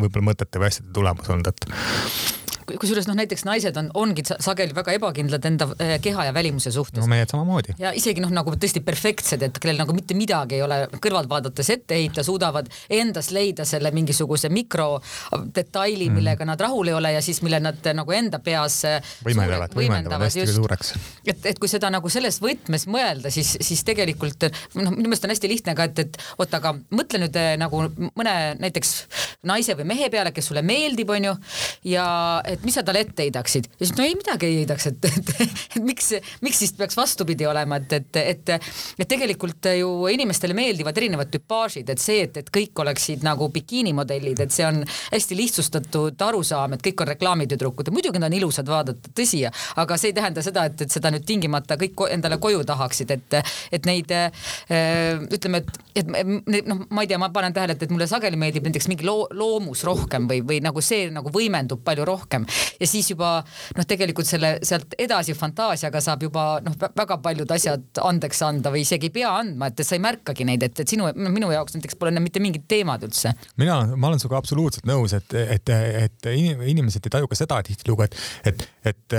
võib-olla 0.01 0.33
mõtete 0.33 0.61
või 0.61 0.71
asjade 0.73 0.93
tulemus 0.95 1.31
olnud, 1.33 1.49
et 1.53 2.32
kusjuures 2.81 3.09
noh, 3.09 3.17
näiteks 3.19 3.45
naised 3.49 3.77
on, 3.81 3.91
ongi 3.99 4.25
sageli 4.31 4.75
väga 4.77 4.95
ebakindlad 4.97 5.47
enda 5.49 5.69
eh, 5.83 5.95
keha 6.03 6.27
ja 6.29 6.35
välimuse 6.35 6.73
suhtes. 6.75 7.01
no 7.01 7.09
mehed 7.11 7.33
samamoodi. 7.33 7.77
ja 7.81 7.93
isegi 7.97 8.23
noh, 8.25 8.33
nagu 8.35 8.55
tõesti 8.57 8.83
perfektsed, 8.85 9.43
et 9.47 9.59
kellel 9.63 9.81
nagu 9.83 9.95
mitte 9.97 10.17
midagi 10.19 10.59
ei 10.59 10.65
ole 10.65 10.83
kõrvalt 11.03 11.31
vaadates 11.31 11.71
ette 11.75 11.99
heita, 11.99 12.25
suudavad 12.27 12.71
endas 12.93 13.31
leida 13.35 13.67
selle 13.69 13.93
mingisuguse 13.95 14.51
mikrodetaili 14.53 16.09
mm., 16.09 16.19
millega 16.21 16.49
nad 16.49 16.61
rahul 16.61 16.93
ei 16.93 16.97
ole 16.99 17.15
ja 17.17 17.23
siis 17.25 17.43
mille 17.43 17.61
nad 17.63 17.93
nagu 17.95 18.17
enda 18.17 18.43
peas 18.45 18.83
eh, 18.89 19.13
võimendavad, 19.27 19.77
võimendavad 19.77 20.29
hästi 20.29 20.49
suureks. 20.57 20.95
et, 21.27 21.51
et 21.55 21.63
kui 21.63 21.71
seda 21.71 21.91
nagu 21.93 22.13
selles 22.13 22.41
võtmes 22.43 22.87
mõelda, 22.91 23.33
siis, 23.35 23.57
siis 23.61 23.85
tegelikult 23.89 24.49
noh, 24.79 24.93
minu 24.95 25.09
meelest 25.09 25.29
on 25.29 25.35
hästi 25.35 25.53
lihtne 25.53 25.77
ka, 25.79 25.89
et, 25.91 26.05
et 26.07 26.21
oota, 26.39 26.63
aga 26.63 26.75
mõtle 26.95 27.23
nüüd 27.25 27.37
eh, 27.41 27.55
nagu 27.61 27.85
mõne 28.17 28.37
näiteks 28.63 28.95
naise 29.49 29.77
või 29.79 29.89
mehe 29.93 30.11
peale, 30.13 30.33
kes 30.35 30.51
sulle 30.51 30.63
meeldib, 30.67 31.11
onju, 31.13 31.35
ja 31.91 32.07
et 32.49 32.62
mis 32.65 32.77
sa 32.79 32.85
talle 32.87 33.03
ette 33.07 33.27
heidaksid? 33.27 33.69
ja 33.79 33.87
siis 33.87 33.95
no 33.99 34.05
ei 34.07 34.15
midagi 34.19 34.49
ei 34.49 34.59
heidaks, 34.63 34.87
et, 34.91 35.05
et, 35.09 35.33
et, 35.45 35.63
et 35.77 35.83
miks, 35.85 36.13
miks 36.45 36.63
siis 36.63 36.75
peaks 36.79 36.97
vastupidi 36.99 37.47
olema, 37.49 37.79
et, 37.83 37.93
et, 37.99 38.21
et, 38.23 38.53
et 38.99 39.09
tegelikult 39.09 39.71
ju 39.79 39.91
inimestele 40.13 40.57
meeldivad 40.57 40.99
erinevad 40.99 41.33
tüpaažid, 41.33 41.91
et 41.93 42.03
see, 42.03 42.23
et, 42.27 42.43
et 42.43 42.53
kõik 42.55 42.85
oleksid 42.85 43.25
nagu 43.27 43.49
bikiinimodellid, 43.53 44.45
et 44.45 44.55
see 44.55 44.67
on 44.67 44.83
hästi 44.85 45.39
lihtsustatud 45.39 46.27
arusaam, 46.29 46.77
et 46.77 46.85
kõik 46.85 47.05
on 47.05 47.13
reklaamitüdrukud 47.13 47.91
ja 47.91 47.95
muidugi 47.95 48.23
nad 48.23 48.31
on 48.31 48.39
ilusad 48.39 48.69
vaadata, 48.69 49.13
tõsi, 49.17 49.43
aga 49.83 49.99
see 50.01 50.13
ei 50.13 50.19
tähenda 50.19 50.45
seda, 50.45 50.67
et, 50.71 50.87
et 50.87 50.95
seda 50.95 51.13
nüüd 51.13 51.27
tingimata 51.29 51.79
kõik 51.81 52.07
endale 52.11 52.39
koju 52.43 52.65
tahaksid, 52.69 53.15
et, 53.17 53.39
et 53.73 53.89
neid 53.89 54.13
ütleme, 55.33 55.63
et, 55.63 56.03
et 56.03 56.69
noh, 56.69 56.85
ma 56.91 57.05
ei 57.05 57.11
tea, 57.11 57.21
ma 57.21 57.31
panen 57.35 57.55
tähele, 57.55 57.77
et, 57.77 57.85
et 57.87 57.93
mulle 57.93 58.09
sageli 58.11 58.39
meeldib 58.41 58.67
näiteks 58.67 58.89
mingi 58.91 59.07
loo, 59.07 59.27
loomus 59.37 59.85
rohkem 59.87 60.29
või, 60.31 60.43
või 60.47 60.61
nagu 60.65 60.83
see 60.85 61.09
nagu 61.13 61.33
võimendub 61.33 61.83
palju 61.85 62.07
rohkem 62.09 62.47
ja 62.81 62.89
siis 62.89 63.11
juba 63.13 63.35
noh, 63.77 63.87
tegelikult 63.89 64.29
selle 64.29 64.55
sealt 64.67 64.97
edasi 65.01 65.35
fantaasiaga 65.39 66.03
saab 66.05 66.27
juba 66.27 66.47
noh, 66.65 66.77
väga 66.79 67.19
paljud 67.25 67.55
asjad 67.55 68.03
andeks 68.03 68.43
anda 68.47 68.73
või 68.75 68.85
isegi 68.87 69.11
ei 69.11 69.15
pea 69.21 69.33
andma, 69.43 69.71
et 69.71 69.85
sa 69.85 69.97
ei 69.97 70.03
märkagi 70.05 70.47
neid, 70.49 70.65
et, 70.67 70.83
et 70.85 70.95
sinu, 70.95 71.09
minu 71.17 71.51
jaoks 71.53 71.77
näiteks 71.77 71.99
pole 72.01 72.15
need 72.15 72.27
mitte 72.27 72.43
mingid 72.43 72.67
teemad 72.71 73.05
üldse. 73.07 73.35
mina, 73.61 73.79
ma 73.97 74.11
olen 74.11 74.23
sinuga 74.23 74.41
absoluutselt 74.41 74.87
nõus, 74.89 75.15
et, 75.17 75.35
et, 75.57 75.73
et 76.07 76.31
inimesed 76.33 77.09
ei 77.09 77.15
taju 77.17 77.31
ka 77.31 77.39
seda 77.39 77.61
tihtilugu, 77.67 78.07
et, 78.07 78.19
et, 78.49 78.67
et, 78.93 79.19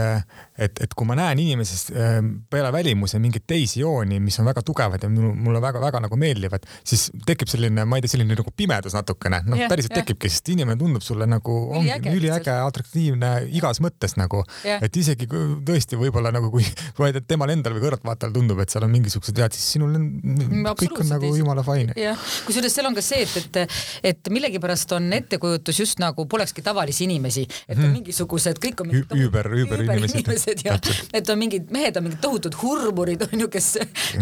et, 0.68 0.84
et 0.88 0.96
kui 0.98 1.10
ma 1.10 1.18
näen 1.20 1.42
inimeses 1.44 1.88
ähm, 1.92 2.34
peale 2.52 2.72
välimuse 2.74 3.20
mingeid 3.24 3.46
teisi 3.50 3.82
jooni, 3.82 4.20
mis 4.24 4.40
on 4.42 4.50
väga 4.50 4.64
tugevad 4.66 5.04
ja 5.04 5.10
mulle 5.12 5.62
väga-väga 5.64 6.02
nagu 6.04 6.20
meeldivad, 6.20 6.66
siis 6.88 7.10
tekib 7.28 7.52
selline, 7.52 7.86
ma 7.90 8.00
ei 8.00 8.06
tea, 8.06 8.16
selline 8.16 8.38
nagu 8.38 8.54
pimedus 8.58 8.96
natukene, 8.98 9.44
noh 9.48 9.60
yeah, 9.60 9.72
päriselt 9.72 9.96
yeah. 9.96 10.04
tekibki, 10.04 10.32
sest 10.32 10.54
inimene 10.54 10.78
tundub 10.80 11.06
sulle 11.06 11.28
nagu 11.30 11.58
üliäge, 11.80 12.54
atraktiivne 12.54 13.13
igas 13.54 13.82
mõttes 13.84 14.16
nagu 14.20 14.44
yeah., 14.64 14.82
et 14.84 14.96
isegi 14.98 15.28
tõesti 15.28 15.98
võib-olla 16.00 16.32
nagu 16.34 16.50
kui, 16.54 16.66
kui 16.96 17.06
vaid 17.06 17.20
temal 17.30 17.52
endal 17.54 17.76
või 17.76 17.86
kõrvaltvaatajal 17.86 18.34
tundub, 18.36 18.62
et 18.64 18.74
seal 18.74 18.86
on 18.88 18.94
mingisugused 18.94 19.38
vead, 19.38 19.56
siis 19.56 19.76
sinul 19.78 19.94
on, 19.98 20.08
mm, 20.22 20.70
kõik 20.80 21.00
on 21.04 21.12
nagu 21.14 21.32
jumala 21.38 21.66
fine. 21.66 21.96
jah, 22.00 22.28
kusjuures 22.48 22.76
seal 22.76 22.90
on 22.90 22.98
ka 22.98 23.04
see, 23.06 23.24
et, 23.26 23.60
et, 23.64 23.80
et 24.12 24.32
millegipärast 24.34 24.96
on 24.98 25.10
ettekujutus 25.20 25.84
just 25.84 26.02
nagu 26.04 26.26
polekski 26.30 26.66
tavalisi 26.66 27.06
inimesi, 27.08 27.46
et 27.68 27.78
on 27.78 27.86
mm. 27.86 27.96
mingisugused, 28.00 28.62
kõik 28.64 28.84
on 28.84 28.92
mingid 28.92 29.16
üüber, 29.18 29.52
üüber 29.62 29.86
inimesed 29.86 30.66
ja 30.66 30.78
et 31.14 31.30
on 31.30 31.40
mingid 31.40 31.72
mehed 31.74 31.98
on 32.00 32.08
mingid 32.08 32.22
tohutud 32.24 32.58
hurmurid 32.62 33.26
on 33.28 33.46
ju, 33.46 33.50
kes 33.54 33.70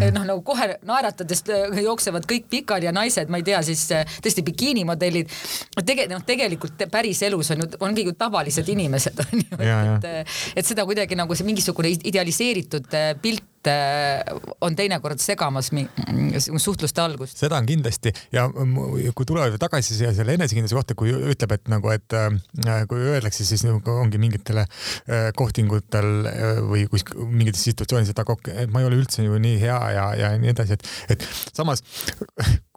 noh, 0.02 0.24
nagu 0.24 0.40
kohe 0.46 0.76
naeratades 0.88 1.44
jooksevad 1.82 2.26
kõik 2.28 2.48
pikali 2.52 2.88
ja 2.88 2.94
naised, 2.94 3.30
ma 3.32 3.40
ei 3.40 3.46
tea, 3.46 3.62
siis 3.66 3.84
tõesti 3.92 4.44
bikiinimodellid. 4.46 5.32
tege-, 5.86 6.08
noh, 6.10 6.22
tegelikult 6.26 6.86
päris 6.92 7.22
elus 7.26 7.52
on 7.54 7.64
ju, 7.64 7.70
ongi 7.84 8.06
ju 8.06 8.14
tavalised 8.18 8.68
inimesed 8.68 8.81
on 9.32 9.42
ju, 9.42 9.96
et, 9.96 10.36
et 10.56 10.68
seda 10.68 10.84
kuidagi 10.88 11.18
nagu 11.18 11.36
see 11.36 11.46
mingisugune 11.46 11.92
idealiseeritud 11.94 12.94
äh, 12.98 13.12
pilt 13.22 13.70
äh, 13.70 14.22
on 14.64 14.76
teinekord 14.78 15.22
segamas 15.22 15.70
suhtluste 16.62 17.02
algust. 17.04 17.38
seda 17.38 17.60
on 17.60 17.68
kindlasti 17.68 18.12
ja 18.34 18.48
kui 18.50 19.28
tulevad 19.28 19.58
tagasi 19.62 19.96
siia 19.98 20.12
selle 20.16 20.36
enesekindluse 20.38 20.78
kohta, 20.78 20.96
kui 20.98 21.12
ütleb, 21.14 21.56
et 21.56 21.70
nagu, 21.72 21.92
et 21.94 22.18
äh, 22.18 22.82
kui 22.90 23.02
öeldakse, 23.12 23.46
siis 23.48 23.64
nagu 23.68 23.96
ongi 24.02 24.20
mingitel 24.22 24.62
kohtingutel 25.38 26.10
või 26.68 26.86
kus 26.90 27.06
mingites 27.16 27.64
situatsioonides, 27.68 28.12
et 28.12 28.22
aga 28.22 28.36
ma 28.72 28.82
ei 28.82 28.88
ole 28.88 29.00
üldse 29.02 29.24
ju 29.26 29.38
nii 29.40 29.58
hea 29.62 29.78
ja, 29.96 30.06
ja 30.18 30.34
nii 30.40 30.52
edasi, 30.52 30.78
et, 30.78 30.92
et 31.16 31.26
samas 31.54 31.84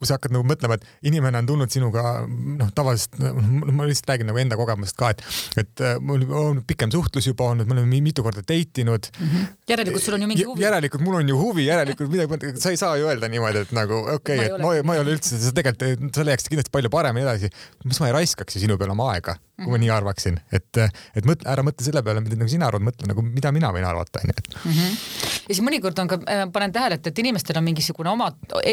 kui 0.05 0.11
sa 0.11 0.19
hakkad 0.19 0.35
nagu 0.35 0.45
mõtlema, 0.47 0.77
et 0.77 1.09
inimene 1.09 1.41
on 1.41 1.49
tulnud 1.49 1.73
sinuga 1.73 2.03
noh, 2.29 2.69
tavaliselt 2.77 3.17
noh, 3.21 3.39
ma 3.73 3.87
lihtsalt 3.89 4.13
räägin 4.13 4.29
nagu 4.29 4.41
enda 4.41 4.59
kogemusest 4.59 4.97
ka, 4.99 5.11
et, 5.15 5.23
et 5.63 5.85
äh, 5.85 5.97
mul 5.99 6.25
on 6.29 6.61
pikem 6.67 6.93
suhtlus 6.93 7.29
juba 7.31 7.49
olnud, 7.51 7.69
me 7.69 7.77
oleme 7.77 8.01
mitu 8.05 8.25
korda 8.25 8.43
date 8.45 8.83
inud 8.83 9.09
mm. 9.09 9.31
-hmm. 9.31 9.47
järelikult 9.73 10.05
sul 10.05 10.17
on 10.17 10.25
ju 10.25 10.29
mingi 10.29 10.45
huvi. 10.47 10.65
järelikult 10.65 11.05
mul 11.05 11.19
on 11.21 11.29
ju 11.29 11.39
huvi, 11.39 11.65
järelikult 11.65 12.11
midagi, 12.11 12.53
sa 12.61 12.69
ei 12.69 12.77
saa 12.77 12.97
ju 13.01 13.09
öelda 13.09 13.29
niimoodi, 13.31 13.65
et 13.65 13.73
nagu 13.75 14.03
okei 14.15 14.37
okay,, 14.37 14.45
et 14.45 14.61
ma, 14.61 14.75
ma 14.91 14.95
ei 14.95 15.03
ole 15.03 15.17
üldse, 15.17 15.39
sa 15.41 15.55
tegelikult, 15.55 16.13
sa 16.15 16.27
leiaksid 16.29 16.53
kindlasti 16.53 16.75
palju 16.77 16.93
paremini 16.93 17.25
edasi. 17.25 17.51
mis 17.85 17.99
ma 17.99 18.11
ei 18.11 18.17
raiskaks 18.19 18.55
ju 18.55 18.65
sinu 18.67 18.77
peale 18.77 18.93
oma 18.95 19.11
aega 19.15 19.39
kui 19.55 19.71
ma 19.71 19.79
nii 19.79 19.91
arvaksin, 19.93 20.37
et, 20.51 20.79
et 21.15 21.27
mõtle, 21.27 21.47
ära 21.47 21.63
mõtle 21.63 21.85
selle 21.85 22.01
peale, 22.03 22.19
mida 22.23 22.35
nagu 22.39 22.51
sina 22.51 22.67
arvad, 22.67 22.83
mõtle 22.89 23.07
nagu, 23.07 23.23
mida 23.23 23.51
mina 23.55 23.71
võin 23.71 23.87
arvata, 23.87 24.19
onju. 24.25 24.35
Ja 25.45 25.53
siis 25.53 25.63
mõnikord 25.65 25.99
on 26.01 26.09
ka, 26.09 26.19
äh, 26.31 26.43
panen 26.53 26.73
tähele, 26.73 26.99
et, 26.99 27.07
et 27.11 27.19
inimestel 27.21 27.59
on 27.59 27.65
mingisugune 27.67 28.09
oma, 28.11 28.31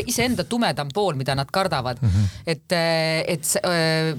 iseenda 0.08 0.44
tumedam 0.48 0.90
pool, 0.94 1.16
mida 1.18 1.34
nad 1.38 1.50
kardavad 1.52 2.00
mm. 2.02 2.08
-hmm. 2.08 2.38
et, 2.46 2.72
äh, 2.72 3.24
et 3.34 3.56
äh, 3.64 4.14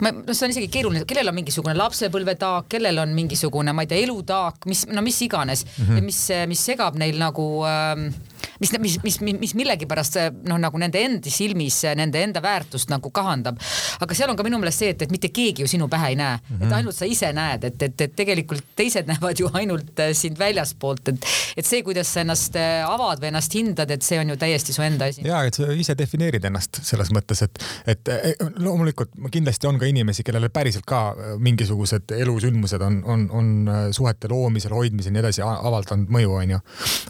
ma, 0.00 0.12
no 0.12 0.34
see 0.34 0.46
on 0.46 0.54
isegi 0.54 0.68
keeruline, 0.68 1.04
kellel 1.04 1.28
on 1.28 1.34
mingisugune 1.34 1.74
lapsepõlvetaak, 1.78 2.68
kellel 2.68 2.98
on 3.02 3.14
mingisugune, 3.14 3.72
ma 3.72 3.82
ei 3.82 3.90
tea, 3.90 4.04
elutaak, 4.06 4.66
mis, 4.66 4.86
no 4.86 5.02
mis 5.02 5.22
iganes 5.22 5.66
mm, 5.66 5.84
-hmm. 5.84 6.02
mis, 6.02 6.28
mis 6.46 6.64
segab 6.64 6.98
neil 6.98 7.18
nagu 7.18 7.48
äh, 7.66 8.31
mis, 8.60 8.72
mis, 8.78 8.98
mis, 9.02 9.18
mis 9.40 9.54
millegipärast 9.58 10.18
noh, 10.48 10.58
nagu 10.60 10.80
nende 10.80 11.00
endi 11.02 11.32
silmis 11.32 11.82
nende 11.98 12.22
enda 12.22 12.42
väärtust 12.42 12.90
nagu 12.92 13.10
kahandab. 13.14 13.60
aga 14.00 14.16
seal 14.16 14.30
on 14.32 14.38
ka 14.38 14.46
minu 14.46 14.60
meelest 14.62 14.82
see, 14.82 14.92
et, 14.94 15.04
et 15.06 15.14
mitte 15.14 15.30
keegi 15.34 15.64
ju 15.64 15.70
sinu 15.70 15.88
pähe 15.92 16.12
ei 16.12 16.18
näe 16.18 16.36
mm, 16.36 16.42
-hmm. 16.48 16.62
et 16.62 16.68
mhm. 16.68 16.74
ainult 16.78 16.96
sa 16.96 17.08
ise 17.08 17.32
näed, 17.32 17.64
et, 17.64 17.82
et, 17.82 18.00
et 18.00 18.16
tegelikult 18.16 18.64
teised 18.76 19.08
näevad 19.12 19.38
ju 19.38 19.50
ainult 19.52 20.00
äh, 20.00 20.12
sind 20.12 20.38
väljaspoolt, 20.38 21.08
et, 21.08 21.26
et 21.56 21.66
see, 21.66 21.82
kuidas 21.82 22.12
sa 22.14 22.24
ennast 22.24 22.56
äh, 22.56 22.82
avad 22.88 23.22
või 23.22 23.30
ennast 23.32 23.54
hindad, 23.54 23.90
et 23.90 24.02
see 24.02 24.20
on 24.20 24.34
ju 24.34 24.36
täiesti 24.36 24.72
su 24.72 24.82
enda 24.82 25.10
asi. 25.12 25.26
ja, 25.26 25.44
et 25.44 25.54
sa 25.54 25.70
ise 25.72 25.96
defineerid 25.98 26.44
ennast 26.44 26.82
selles 26.82 27.12
mõttes, 27.14 27.42
et, 27.42 27.62
et 27.86 28.12
loomulikult 28.58 29.14
kindlasti 29.30 29.66
on 29.66 29.78
ka 29.78 29.86
inimesi, 29.86 30.22
kellele 30.22 30.48
päriselt 30.48 30.86
ka 30.86 31.02
äh, 31.12 31.34
mingisugused 31.38 32.14
elusündmused 32.18 32.82
on, 32.82 33.02
on, 33.04 33.28
on 33.30 33.52
suhete 33.92 34.28
loomisel, 34.28 34.72
hoidmisel 34.72 35.12
ja 35.12 35.18
nii 35.18 35.22
edasi 35.26 35.42
avaldanud 35.44 36.10
mõju, 36.12 36.32
onju. 36.40 36.58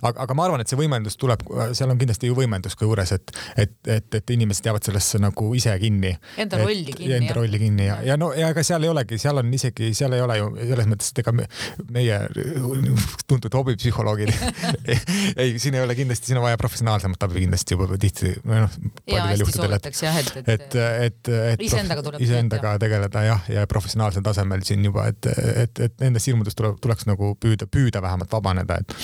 aga, 0.03 0.17
aga 0.25 0.35
ma 0.35 0.47
arvan, 0.49 0.63
et 0.63 0.71
see 0.71 0.79
võimendus 0.79 1.17
tuleb 1.23 1.45
seal 1.77 1.93
on 1.93 2.01
kindlasti 2.01 2.31
ju 2.31 2.37
võimendus 2.37 2.77
ka 2.79 2.87
juures, 2.87 3.13
et, 3.17 3.33
et, 3.57 3.75
et, 3.87 4.19
et 4.19 4.35
inimesed 4.35 4.67
jäävad 4.67 4.87
sellesse 4.87 5.21
nagu 5.23 5.49
ise 5.59 5.75
kinni. 5.83 6.13
Enda 6.43 6.61
rolli 6.63 6.95
kinni. 6.95 7.15
Enda 7.19 7.37
rolli 7.37 7.61
kinni 7.63 7.87
ja, 7.89 7.99
ja 8.07 8.17
no 8.21 8.33
ja 8.37 8.51
ega 8.53 8.65
seal 8.67 8.85
ei 8.87 8.93
olegi, 8.93 9.19
seal 9.23 9.41
on 9.43 9.53
isegi, 9.55 9.93
seal 9.97 10.17
ei 10.17 10.25
ole 10.25 10.39
ju 10.39 10.49
selles 10.61 10.89
mõttes, 10.91 11.13
et 11.13 11.23
ega 11.23 11.35
me, 11.37 11.47
meie 11.93 12.19
tuntud 13.31 13.53
hobipsühholoogid 13.59 14.33
ei, 15.43 15.59
siin 15.63 15.79
ei 15.79 15.85
ole 15.85 15.97
kindlasti, 15.99 16.31
siin 16.31 16.41
on 16.41 16.47
vaja 16.47 16.61
professionaalsemat 16.61 17.29
abi 17.29 17.45
kindlasti 17.45 17.77
juba 17.77 18.01
tihti, 18.01 18.35
või 18.47 18.65
noh, 18.65 18.79
paljudel 19.11 19.45
juhtudel, 19.45 19.77
et, 19.79 19.91
et, 19.93 20.49
et, 20.57 20.79
et, 21.07 21.33
et 21.53 21.65
iseendaga 21.69 22.07
tuleb 22.07 22.25
iseendaga 22.25 22.75
tegeleda 22.83 23.25
jah, 23.29 23.47
ja 23.53 23.67
professionaalsel 23.71 24.25
tasemel 24.27 24.67
siin 24.67 24.85
juba, 24.89 25.09
et, 25.13 25.31
et, 25.67 25.87
et 25.89 25.97
nendest 26.03 26.31
hirmudest 26.31 26.59
tuleb, 26.59 26.79
tuleks 26.83 27.09
nagu 27.11 27.35
püüda, 27.41 27.69
püüda 27.71 28.03
vähemalt 28.05 28.33
vabaneda, 28.33 28.83
et 28.83 28.97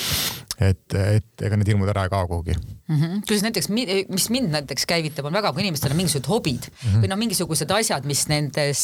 et, 0.59 0.95
et 0.99 1.43
ega 1.47 1.55
need 1.55 1.71
hirmud 1.71 1.89
ära 1.91 2.05
kao 2.09 2.27
kuhugi 2.27 2.53
mm. 2.89 2.95
-hmm. 3.01 3.21
kuidas 3.27 3.43
näiteks, 3.43 3.69
mis 4.09 4.29
mind 4.29 4.51
näiteks 4.51 4.85
käivitab, 4.85 5.25
on 5.25 5.33
väga, 5.33 5.53
kui 5.53 5.61
inimestel 5.61 5.91
on 5.91 5.97
mingisugused 5.97 6.29
hobid 6.29 6.69
mm 6.69 6.89
-hmm. 6.89 7.03
või 7.03 7.09
noh, 7.09 7.17
mingisugused 7.17 7.71
asjad, 7.71 8.05
mis 8.05 8.27
nendes 8.27 8.81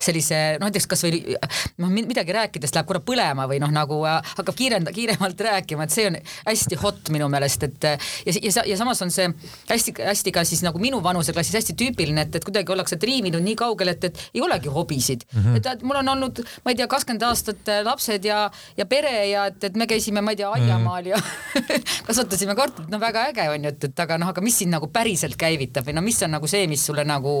sellise 0.00 0.40
noh, 0.58 0.66
näiteks 0.68 0.86
kasvõi 0.86 1.36
noh, 1.78 1.88
midagi 1.90 2.32
rääkides 2.32 2.74
läheb 2.74 2.86
korra 2.86 3.00
põlema 3.00 3.46
või 3.50 3.60
noh, 3.62 3.70
nagu 3.70 4.00
äh, 4.06 4.34
hakkab 4.38 4.54
kiirenda, 4.54 4.92
kiiremalt 4.92 5.40
rääkima, 5.40 5.84
et 5.84 5.90
see 5.90 6.06
on 6.06 6.18
hästi 6.46 6.80
hot 6.82 7.08
minu 7.14 7.28
meelest, 7.28 7.62
et 7.62 7.82
ja, 8.26 8.32
ja, 8.42 8.62
ja 8.66 8.76
samas 8.76 9.02
on 9.02 9.10
see 9.10 9.28
hästi-hästi 9.70 10.32
ka 10.32 10.44
siis 10.44 10.62
nagu 10.62 10.78
minu 10.78 11.02
vanuseklassis 11.02 11.54
hästi 11.54 11.76
tüüpiline, 11.78 12.26
et, 12.26 12.34
et 12.34 12.44
kuidagi 12.44 12.72
ollakse 12.72 12.96
triiminud 12.96 13.42
nii 13.42 13.56
kaugele, 13.56 13.90
et, 13.90 14.04
et 14.04 14.18
ei 14.34 14.42
olegi 14.42 14.68
hobisid 14.68 15.24
mm. 15.32 15.42
-hmm. 15.42 15.56
et, 15.56 15.66
et 15.66 15.82
mul 15.82 15.96
on 15.96 16.08
olnud, 16.08 16.44
ma 16.64 16.70
ei 16.70 16.76
tea, 16.76 16.86
kakskümmend 16.86 17.22
aastat 17.22 17.72
lapsed 17.84 18.24
ja, 18.24 18.50
ja 18.76 18.86
pere 18.86 19.28
ja 19.28 19.46
et, 19.46 19.64
et 19.64 19.76
me 19.76 19.86
käisime, 19.86 20.20
ma 20.20 20.30
ei 20.30 20.36
tea, 20.36 20.50
aiamaal 20.50 21.06
ja 21.06 21.20
kasvatasime 22.06 22.54
kartulit, 22.64 22.90
no 22.92 23.00
väga 23.02 23.26
äge 23.30 23.46
on 23.52 23.66
ju, 23.66 23.72
et, 23.74 23.88
et 23.88 24.04
aga 24.04 24.18
noh, 24.20 24.32
aga 24.32 24.44
mis 24.44 24.58
sind 24.62 24.74
nagu 24.74 24.88
päriselt 24.92 25.36
käivitab 25.40 25.86
või 25.88 25.96
no 25.98 26.04
mis 26.04 26.20
on 26.26 26.34
nagu 26.36 26.50
see, 26.50 26.66
mis 26.70 26.84
sulle 26.84 27.06
nagu, 27.08 27.34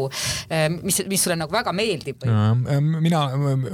eh, 0.48 0.66
mis, 0.74 1.00
mis 1.10 1.24
sulle 1.26 1.36
nagu 1.40 1.52
väga 1.54 1.74
meeldib 1.76 2.24
või? 2.24 2.80
Mina, 3.04 3.24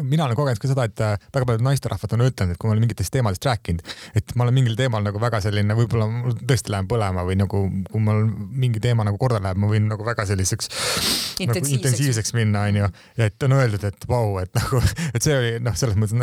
mina 0.02 0.26
olen 0.26 0.38
kogenud 0.38 0.62
ka 0.62 0.71
seda, 0.71 0.87
et 0.90 1.04
eh, 1.04 1.16
väga 1.35 1.49
paljud 1.50 1.66
naisterahvad 1.66 2.16
on 2.16 2.26
ütelnud, 2.26 2.57
et 2.57 2.61
kui 2.61 2.71
ma 2.71 2.76
olen 2.76 2.87
mingitest 2.87 3.14
teemadest 3.14 3.49
rääkinud, 3.49 3.95
et 4.19 4.35
ma 4.37 4.47
olen 4.47 4.59
mingil 4.61 4.78
teemal 4.78 5.04
nagu 5.04 5.23
väga 5.23 5.42
selline, 5.45 5.76
võib-olla 5.78 6.09
mul 6.11 6.37
tõesti 6.40 6.73
läheb 6.75 6.90
põlema 6.90 7.25
või 7.26 7.38
nagu, 7.40 7.64
kui 7.90 8.04
mul 8.04 8.26
mingi 8.64 8.83
teema 8.83 9.07
nagu 9.07 9.21
korda 9.21 9.42
läheb, 9.42 9.61
ma 9.61 9.71
võin 9.71 9.88
nagu 9.90 10.07
väga 10.07 10.26
selliseks 10.30 10.71
intensiivseks, 10.71 11.71
nagu 11.71 11.76
intensiivseks 11.78 12.35
minna, 12.37 12.64
onju. 12.69 12.90
ja 13.19 13.28
et 13.30 13.47
on 13.47 13.57
öeldud, 13.57 13.85
et 13.88 14.07
vau, 14.09 14.37
et 14.42 14.52
nagu, 14.57 14.83
et 15.14 15.25
see 15.25 15.37
oli 15.37 15.52
noh, 15.64 15.76
selles 15.78 15.99
mõttes 16.00 16.16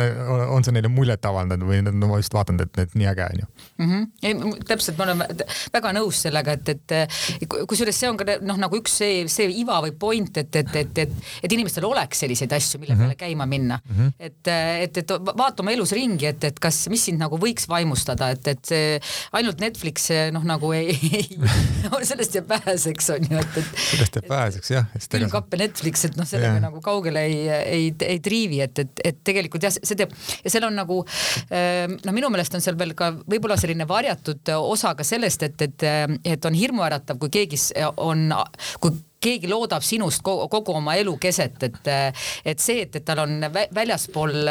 on 0.48 0.66
see 0.66 0.74
neile 0.76 0.90
muljet 0.92 1.24
avaldanud 1.28 1.68
või 1.68 1.82
no, 1.86 2.10
ma 2.10 2.20
just 2.20 2.34
vaatan, 2.34 2.60
et, 2.64 2.82
et 2.84 2.96
nii 2.98 3.08
äge 3.10 3.26
onju 3.32 3.46
mm. 3.48 3.88
-hmm. 3.90 4.64
täpselt, 4.68 4.98
ma 4.98 5.08
olen 5.08 5.17
väga 5.72 5.92
nõus 5.96 6.22
sellega, 6.26 6.56
et, 6.58 6.68
et 6.74 7.48
kusjuures 7.48 7.96
see 7.96 8.10
on 8.10 8.18
ka 8.18 8.38
noh, 8.44 8.58
nagu 8.60 8.78
üks 8.78 8.98
see, 9.00 9.24
see 9.32 9.50
iva 9.60 9.80
või 9.84 9.94
point, 9.98 10.40
et, 10.40 10.60
et, 10.62 10.74
et, 10.82 11.02
et, 11.04 11.14
et 11.42 11.56
inimestel 11.56 11.86
oleks 11.88 12.24
selliseid 12.24 12.52
asju, 12.56 12.80
mille 12.82 12.94
-hmm. 12.94 13.14
peale 13.14 13.18
käima 13.18 13.46
minna 13.46 13.80
mm. 13.82 13.96
-hmm. 13.96 14.12
et, 14.18 14.52
et, 14.84 14.96
et 15.02 15.14
vaata 15.38 15.62
oma 15.62 15.72
elus 15.72 15.92
ringi, 15.92 16.26
et, 16.26 16.44
et 16.44 16.58
kas, 16.60 16.86
mis 16.88 17.04
sind 17.04 17.20
nagu 17.20 17.38
võiks 17.38 17.68
vaimustada, 17.68 18.30
et, 18.34 18.46
et 18.48 18.64
see 18.64 19.00
ainult 19.32 19.60
Netflix 19.60 20.08
noh, 20.32 20.44
nagu 20.44 20.72
ei, 20.72 20.94
ei 21.12 21.38
no, 21.84 22.00
sellest 22.10 22.34
jääb 22.34 22.48
väheseks 22.48 23.10
on 23.14 23.28
ju, 23.30 23.38
et, 23.38 23.58
et. 23.62 23.72
sellest 23.76 24.20
jääb 24.20 24.30
väheseks 24.30 24.70
jah. 24.70 24.86
külmkapp 25.08 25.54
ja 25.54 25.62
Netflix, 25.64 26.04
et 26.08 26.16
noh, 26.18 26.28
sellega 26.28 26.56
yeah. 26.58 26.66
nagu 26.68 26.82
kaugele 26.84 27.24
ei, 27.28 27.40
ei, 27.48 27.90
ei 28.06 28.20
triivi, 28.24 28.60
et, 28.64 28.78
et, 28.84 29.04
et 29.12 29.22
tegelikult 29.24 29.62
jah, 29.68 29.74
see 29.74 29.98
teeb 29.98 30.14
ja 30.44 30.52
seal 30.52 30.68
on 30.68 30.76
nagu 30.78 31.00
noh, 31.00 32.14
minu 32.14 32.30
meelest 32.32 32.56
on 32.56 32.64
seal 32.64 32.78
veel 32.78 32.94
ka 32.98 33.10
võib-olla 33.28 33.58
selline 33.60 33.86
varjatud 33.88 34.52
osa 34.58 34.94
ka 34.98 35.06
sellest, 35.08 35.42
et, 35.46 35.66
et, 35.66 35.86
et 36.24 36.48
on 36.48 36.56
hirmuäratav, 36.56 37.18
kui 37.22 37.32
keegi 37.40 37.60
on, 37.96 38.28
kui 38.82 38.96
keegi 39.20 39.50
loodab 39.50 39.82
sinust 39.82 40.22
kogu 40.22 40.76
oma 40.76 40.94
elu 40.98 41.16
keset, 41.20 41.62
et, 41.62 41.92
et 42.44 42.62
see, 42.62 42.82
et, 42.86 42.96
et 43.00 43.04
tal 43.04 43.24
on 43.24 43.38
väljaspool 43.74 44.50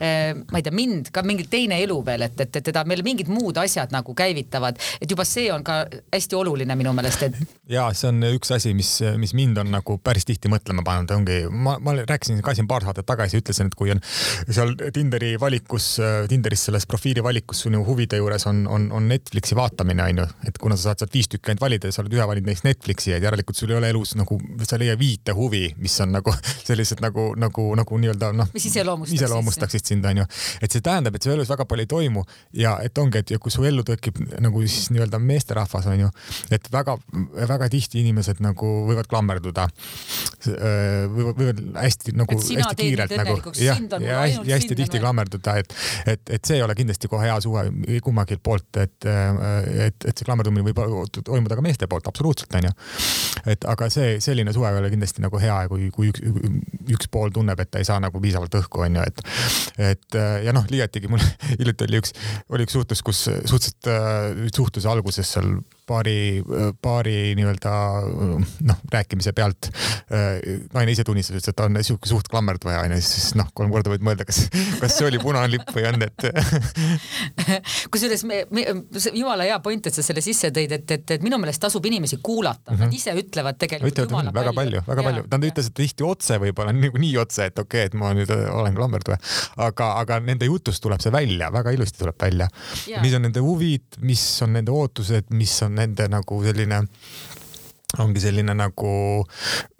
Äh, 0.00 0.32
ma 0.50 0.56
ei 0.58 0.64
tea, 0.64 0.72
mind 0.72 1.10
ka 1.12 1.20
mingi 1.26 1.44
teine 1.50 1.76
elu 1.84 1.98
veel, 2.06 2.22
et, 2.24 2.38
et 2.40 2.58
teda 2.64 2.86
meil 2.88 3.02
mingid 3.04 3.28
muud 3.28 3.58
asjad 3.60 3.90
nagu 3.92 4.14
käivitavad, 4.16 4.78
et 4.96 5.10
juba 5.12 5.26
see 5.28 5.50
on 5.52 5.64
ka 5.66 5.82
hästi 6.14 6.38
oluline 6.38 6.72
minu 6.78 6.94
meelest, 6.96 7.26
et. 7.26 7.56
ja 7.68 7.84
see 7.96 8.08
on 8.08 8.24
üks 8.30 8.54
asi, 8.56 8.72
mis, 8.76 8.94
mis 9.20 9.34
mind 9.36 9.60
on 9.60 9.68
nagu 9.74 9.98
päris 10.00 10.24
tihti 10.28 10.48
mõtlema 10.52 10.84
pannud, 10.86 11.12
ongi, 11.18 11.36
ma, 11.52 11.76
ma 11.84 11.94
rääkisin 11.98 12.40
ka 12.44 12.54
siin 12.56 12.68
paar 12.70 12.86
saadet 12.86 13.04
tagasi, 13.08 13.42
ütlesin, 13.42 13.68
et 13.68 13.76
kui 13.76 13.92
on 13.92 14.00
seal 14.48 14.72
Tinderi 14.94 15.34
valikus, 15.40 15.90
Tinderis 16.32 16.68
selles 16.70 16.88
profiili 16.88 17.20
valikus 17.24 17.66
sinu 17.66 17.82
huvide 17.84 18.20
juures 18.22 18.46
on, 18.48 18.64
on, 18.72 18.88
on 18.96 19.08
Netflixi 19.10 19.58
vaatamine 19.58 20.06
onju, 20.06 20.28
et 20.48 20.60
kuna 20.62 20.78
sa 20.78 20.90
saad 20.90 21.04
sealt 21.04 21.18
viis 21.18 21.28
tükki 21.28 21.52
ainult 21.52 21.66
valida 21.66 21.90
ja 21.90 21.96
sa 21.96 22.04
oled 22.04 22.16
ühe 22.16 22.30
valinud 22.30 22.48
neist 22.48 22.64
Netflixi, 22.64 23.12
et 23.16 23.26
järelikult 23.28 23.58
sul 23.58 23.74
ei 23.74 23.76
ole 23.76 23.79
elus 23.88 24.14
nagu, 24.18 24.38
sa 24.66 24.76
ei 24.76 24.84
leia 24.84 24.98
viite 24.98 25.34
huvi, 25.36 25.68
mis 25.80 25.96
on 26.04 26.12
nagu 26.16 26.34
sellised 26.68 27.00
nagu, 27.04 27.30
nagu, 27.40 27.66
nagu 27.78 28.00
nii-öelda 28.04 28.32
noh. 28.36 28.50
mis 28.54 28.68
iseloomustaksid 28.70 29.20
iseloomustaksid 29.20 29.86
sind 29.92 30.04
onju. 30.04 30.26
et 30.62 30.72
see 30.72 30.84
tähendab, 30.84 31.16
et 31.16 31.24
su 31.24 31.32
elus 31.32 31.50
väga 31.50 31.66
palju 31.68 31.86
ei 31.86 31.90
toimu 31.90 32.24
ja 32.56 32.76
et 32.84 32.98
ongi, 32.98 33.22
et 33.22 33.34
ja 33.34 33.38
kui 33.42 33.52
su 33.52 33.64
ellu 33.66 33.84
tekib 33.86 34.20
nagu 34.42 34.62
siis 34.66 34.90
nii-öelda 34.94 35.20
meesterahvas 35.22 35.88
onju, 35.90 36.10
et 36.50 36.68
väga-väga 36.72 37.70
tihti 37.72 38.00
inimesed 38.04 38.42
nagu 38.44 38.70
võivad 38.88 39.08
klammerduda. 39.10 39.68
võivad, 40.46 41.34
võivad 41.38 41.62
hästi 41.80 42.14
nagu 42.18 42.38
hästi 42.40 42.76
kiirelt 42.78 43.16
nagu 43.18 43.38
jah, 43.60 43.80
ja 44.04 44.20
hästi, 44.24 44.52
hästi 44.54 44.78
tihti 44.78 45.02
klammerduda, 45.02 45.56
et, 45.60 45.74
et, 46.06 46.34
et 46.38 46.44
see 46.44 46.58
ei 46.58 46.64
ole 46.66 46.76
kindlasti 46.78 47.10
kohe 47.10 47.26
hea 47.28 47.38
suhe 47.44 47.66
kummagi 48.04 48.38
poolt, 48.42 48.80
et, 48.80 48.96
et, 49.06 50.08
et 50.08 50.14
see 50.14 50.26
klammerdumine 50.26 50.64
võib 50.66 50.80
toimuda 51.24 51.58
ka 51.58 51.64
meeste 51.64 51.88
poolt 51.90 52.08
absoluutselt 52.10 52.54
onju. 52.60 52.72
et 53.50 53.64
aga 53.70 53.88
see 53.92 54.18
selline 54.22 54.54
suhe 54.56 54.70
ei 54.70 54.80
ole 54.80 54.90
kindlasti 54.92 55.24
nagu 55.24 55.40
hea, 55.42 55.56
kui, 55.70 55.90
kui 55.94 56.10
üks, 56.12 56.22
üks 56.96 57.10
pool 57.12 57.32
tunneb, 57.34 57.60
et 57.62 57.70
ta 57.70 57.82
ei 57.82 57.88
saa 57.88 58.00
nagu 58.02 58.22
piisavalt 58.22 58.56
õhku 58.60 58.84
onju, 58.86 59.04
et, 59.06 59.24
et 59.90 60.18
äh, 60.18 60.40
ja 60.46 60.54
noh, 60.56 60.66
liiatigi 60.70 61.10
mul 61.10 61.22
hiljuti 61.60 61.88
oli 61.88 62.02
üks, 62.02 62.16
oli 62.50 62.66
üks 62.68 62.78
suhtlus, 62.78 63.04
kus 63.06 63.26
suhteliselt 63.28 63.90
äh, 63.90 64.48
suhtluse 64.56 64.90
alguses 64.90 65.36
seal 65.36 65.54
paari, 65.90 66.16
paari 66.82 67.16
nii-öelda 67.38 67.74
noh, 68.68 68.80
rääkimise 68.92 69.34
pealt 69.36 69.70
naine 70.10 70.94
ise 70.94 71.04
tunnistas, 71.06 71.36
ütles, 71.36 71.50
et 71.50 71.58
ta 71.58 71.66
on 71.68 71.78
sihuke 71.82 72.10
suht 72.10 72.30
klammerdaja 72.30 72.84
onju, 72.86 73.00
siis 73.04 73.34
noh, 73.38 73.48
kolm 73.56 73.72
korda 73.74 73.92
võid 73.92 74.04
mõelda, 74.06 74.26
kas, 74.28 74.44
kas 74.80 74.96
see 74.96 75.08
oli 75.08 75.20
punane 75.22 75.50
lipp 75.52 75.70
või 75.74 75.86
on, 75.90 76.06
et 76.06 76.26
kusjuures 77.92 78.24
me, 78.28 78.42
me, 78.54 78.64
jumala 79.14 79.46
hea 79.48 79.58
point, 79.64 79.86
et 79.86 79.96
sa 79.96 80.04
selle 80.04 80.22
sisse 80.24 80.52
tõid, 80.54 80.74
et, 80.78 80.96
et, 80.96 81.14
et 81.16 81.24
minu 81.24 81.38
meelest 81.40 81.62
tasub 81.62 81.86
inimesi 81.86 82.20
kuulata. 82.22 82.70
Mm, 82.70 82.76
-hmm. 82.76 82.90
nad 82.90 82.98
ise 82.98 83.14
ütlevad 83.22 83.58
tegelikult 83.60 83.92
ütlevad 83.92 84.14
jumala 84.14 84.34
väga 84.34 84.54
palju, 84.56 84.82
väga 84.86 85.06
palju, 85.06 85.26
nad 85.30 85.48
ütlesid 85.50 85.76
tihti 85.76 86.06
otse 86.06 86.38
võib-olla 86.42 86.74
nagu 86.76 87.02
nii 87.02 87.16
otse, 87.22 87.48
et 87.50 87.58
okei 87.58 87.86
okay,, 87.86 87.90
et 87.90 87.98
ma 87.98 88.12
nüüd 88.16 88.30
olen 88.30 88.76
klammerdaja, 88.76 89.18
aga, 89.68 89.92
aga 90.02 90.20
nende 90.24 90.48
jutust 90.48 90.82
tuleb 90.84 91.02
see 91.02 91.12
välja, 91.14 91.50
väga 91.54 91.74
ilusti 91.76 92.02
tuleb 92.02 92.18
välja. 92.20 92.48
mis 93.02 93.14
on 93.16 93.26
nende 93.26 93.42
huvid, 93.44 94.00
mis 94.06 94.24
on 94.44 94.54
nende 94.58 94.74
ootused, 94.74 95.30
mis 95.34 95.56
on 95.66 95.79
nende 95.80 96.08
nagu 96.12 96.42
selline 96.44 96.84
ongi 97.98 98.22
selline 98.22 98.54
nagu, 98.54 98.92